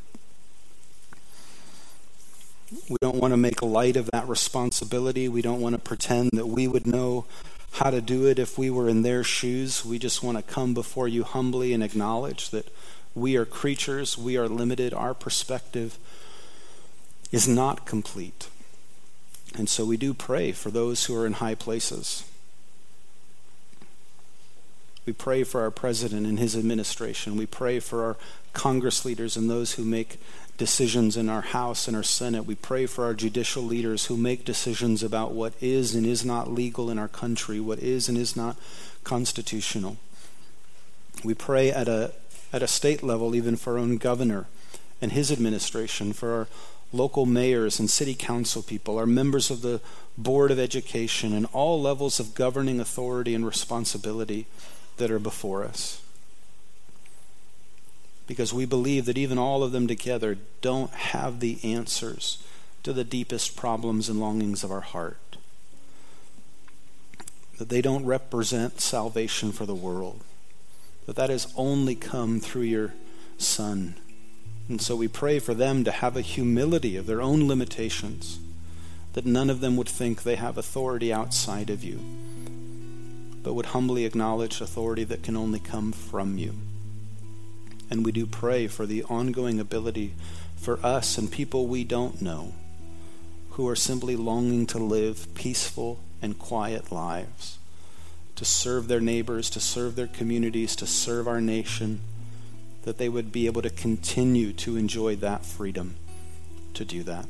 We 2.89 2.97
don't 2.99 3.15
want 3.15 3.31
to 3.31 3.37
make 3.37 3.61
light 3.61 3.95
of 3.95 4.11
that 4.11 4.27
responsibility. 4.27 5.29
We 5.29 5.41
don't 5.41 5.61
want 5.61 5.73
to 5.73 5.79
pretend 5.79 6.31
that 6.33 6.47
we 6.47 6.67
would 6.67 6.85
know 6.85 7.25
how 7.73 7.91
to 7.91 8.01
do 8.01 8.25
it 8.25 8.39
if 8.39 8.57
we 8.57 8.69
were 8.69 8.89
in 8.89 9.03
their 9.03 9.23
shoes. 9.23 9.85
We 9.85 9.99
just 9.99 10.21
want 10.21 10.37
to 10.37 10.43
come 10.43 10.73
before 10.73 11.07
you 11.07 11.23
humbly 11.23 11.71
and 11.73 11.81
acknowledge 11.81 12.49
that 12.49 12.67
we 13.15 13.37
are 13.37 13.45
creatures, 13.45 14.17
we 14.17 14.37
are 14.37 14.49
limited, 14.49 14.93
our 14.93 15.13
perspective 15.13 15.97
is 17.31 17.47
not 17.47 17.85
complete. 17.85 18.49
And 19.57 19.69
so 19.69 19.85
we 19.85 19.97
do 19.97 20.13
pray 20.13 20.51
for 20.51 20.69
those 20.69 21.05
who 21.05 21.15
are 21.15 21.25
in 21.25 21.33
high 21.33 21.55
places. 21.55 22.25
We 25.05 25.13
pray 25.13 25.43
for 25.43 25.61
our 25.61 25.71
president 25.71 26.25
and 26.25 26.39
his 26.39 26.55
administration. 26.55 27.37
We 27.37 27.45
pray 27.45 27.79
for 27.79 28.03
our 28.03 28.17
Congress 28.53 29.05
leaders 29.05 29.37
and 29.37 29.49
those 29.49 29.73
who 29.73 29.85
make 29.85 30.19
decisions 30.57 31.15
in 31.15 31.29
our 31.29 31.41
House 31.41 31.87
and 31.87 31.95
our 31.95 32.03
Senate. 32.03 32.45
We 32.45 32.55
pray 32.55 32.85
for 32.85 33.05
our 33.05 33.13
judicial 33.13 33.63
leaders 33.63 34.05
who 34.05 34.17
make 34.17 34.45
decisions 34.45 35.03
about 35.03 35.33
what 35.33 35.53
is 35.61 35.93
and 35.93 36.05
is 36.05 36.25
not 36.25 36.51
legal 36.51 36.89
in 36.89 36.97
our 36.97 37.07
country, 37.07 37.59
what 37.59 37.79
is 37.79 38.09
and 38.09 38.17
is 38.17 38.35
not 38.35 38.57
constitutional. 39.03 39.97
We 41.23 41.33
pray 41.33 41.71
at 41.71 41.87
a, 41.87 42.13
at 42.55 42.63
a 42.63 42.67
state 42.67 43.03
level, 43.03 43.35
even 43.35 43.57
for 43.57 43.73
our 43.73 43.79
own 43.79 43.97
governor 43.97 44.45
and 45.01 45.11
his 45.11 45.29
administration, 45.29 46.13
for 46.13 46.31
our 46.33 46.47
local 46.93 47.25
mayors 47.25 47.79
and 47.79 47.89
city 47.89 48.15
council 48.15 48.63
people, 48.63 48.97
our 48.97 49.05
members 49.05 49.51
of 49.51 49.61
the 49.61 49.81
Board 50.17 50.51
of 50.51 50.57
Education, 50.57 51.33
and 51.33 51.45
all 51.51 51.81
levels 51.81 52.17
of 52.17 52.33
governing 52.33 52.79
authority 52.79 53.35
and 53.35 53.45
responsibility 53.45 54.47
that 54.95 55.11
are 55.11 55.19
before 55.19 55.65
us. 55.65 56.01
Because 58.25 58.53
we 58.53 58.65
believe 58.65 59.03
that 59.03 59.17
even 59.17 59.37
all 59.37 59.61
of 59.61 59.73
them 59.73 59.85
together 59.85 60.37
don't 60.61 60.91
have 60.91 61.41
the 61.41 61.59
answers 61.61 62.41
to 62.83 62.93
the 62.93 63.03
deepest 63.03 63.57
problems 63.57 64.07
and 64.07 64.21
longings 64.21 64.63
of 64.63 64.71
our 64.71 64.79
heart. 64.79 65.35
That 67.57 67.67
they 67.67 67.81
don't 67.81 68.05
represent 68.05 68.79
salvation 68.79 69.51
for 69.51 69.65
the 69.65 69.75
world, 69.75 70.21
that 71.05 71.15
that 71.15 71.29
has 71.29 71.51
only 71.55 71.95
come 71.95 72.39
through 72.39 72.63
your 72.63 72.93
Son. 73.37 73.95
And 74.67 74.81
so 74.81 74.95
we 74.95 75.07
pray 75.07 75.39
for 75.39 75.53
them 75.53 75.83
to 75.83 75.91
have 75.91 76.17
a 76.17 76.21
humility 76.21 76.97
of 76.97 77.05
their 77.05 77.21
own 77.21 77.47
limitations, 77.47 78.39
that 79.13 79.25
none 79.25 79.49
of 79.49 79.59
them 79.59 79.77
would 79.77 79.89
think 79.89 80.23
they 80.23 80.35
have 80.35 80.57
authority 80.57 81.13
outside 81.13 81.69
of 81.69 81.83
you, 81.83 81.99
but 83.43 83.53
would 83.53 83.67
humbly 83.67 84.05
acknowledge 84.05 84.61
authority 84.61 85.03
that 85.03 85.21
can 85.21 85.35
only 85.37 85.59
come 85.59 85.91
from 85.91 86.37
you. 86.37 86.55
And 87.89 88.03
we 88.03 88.11
do 88.11 88.25
pray 88.25 88.67
for 88.67 88.85
the 88.85 89.03
ongoing 89.03 89.59
ability 89.59 90.13
for 90.55 90.83
us 90.83 91.17
and 91.17 91.31
people 91.31 91.67
we 91.67 91.83
don't 91.83 92.21
know 92.21 92.53
who 93.51 93.67
are 93.69 93.75
simply 93.75 94.15
longing 94.15 94.65
to 94.65 94.79
live 94.79 95.33
peaceful 95.35 95.99
and 96.21 96.39
quiet 96.39 96.91
lives, 96.91 97.59
to 98.35 98.45
serve 98.45 98.87
their 98.87 98.99
neighbors, 98.99 99.49
to 99.51 99.59
serve 99.59 99.95
their 99.95 100.07
communities, 100.07 100.75
to 100.77 100.85
serve 100.85 101.27
our 101.27 101.41
nation, 101.41 102.01
that 102.83 102.97
they 102.97 103.09
would 103.09 103.31
be 103.31 103.45
able 103.45 103.61
to 103.61 103.69
continue 103.69 104.53
to 104.53 104.77
enjoy 104.77 105.15
that 105.15 105.45
freedom 105.45 105.95
to 106.73 106.85
do 106.85 107.03
that. 107.03 107.25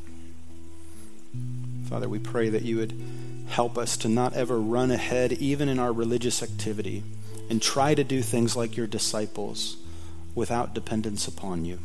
Father, 1.87 2.09
we 2.09 2.19
pray 2.19 2.49
that 2.49 2.63
you 2.63 2.77
would 2.77 2.99
help 3.47 3.77
us 3.77 3.95
to 3.97 4.09
not 4.09 4.33
ever 4.33 4.59
run 4.59 4.89
ahead, 4.89 5.33
even 5.33 5.69
in 5.69 5.77
our 5.77 5.93
religious 5.93 6.41
activity, 6.41 7.03
and 7.49 7.61
try 7.61 7.93
to 7.93 8.03
do 8.03 8.21
things 8.21 8.55
like 8.55 8.75
your 8.75 8.87
disciples 8.87 9.77
without 10.33 10.73
dependence 10.73 11.27
upon 11.27 11.63
you 11.65 11.79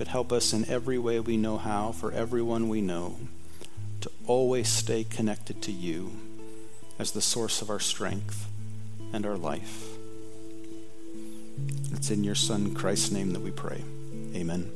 but 0.00 0.08
help 0.08 0.32
us 0.32 0.54
in 0.54 0.66
every 0.66 0.96
way 0.96 1.20
we 1.20 1.36
know 1.36 1.58
how, 1.58 1.92
for 1.92 2.10
everyone 2.12 2.70
we 2.70 2.80
know, 2.80 3.18
to 4.00 4.10
always 4.26 4.66
stay 4.66 5.04
connected 5.04 5.60
to 5.60 5.70
you 5.70 6.10
as 7.00 7.12
the 7.12 7.22
source 7.22 7.62
of 7.62 7.70
our 7.70 7.80
strength 7.80 8.46
and 9.14 9.24
our 9.24 9.38
life. 9.38 9.88
It's 11.92 12.10
in 12.10 12.22
your 12.22 12.34
Son, 12.34 12.74
Christ's 12.74 13.10
name, 13.10 13.32
that 13.32 13.40
we 13.40 13.50
pray. 13.50 13.82
Amen. 14.34 14.70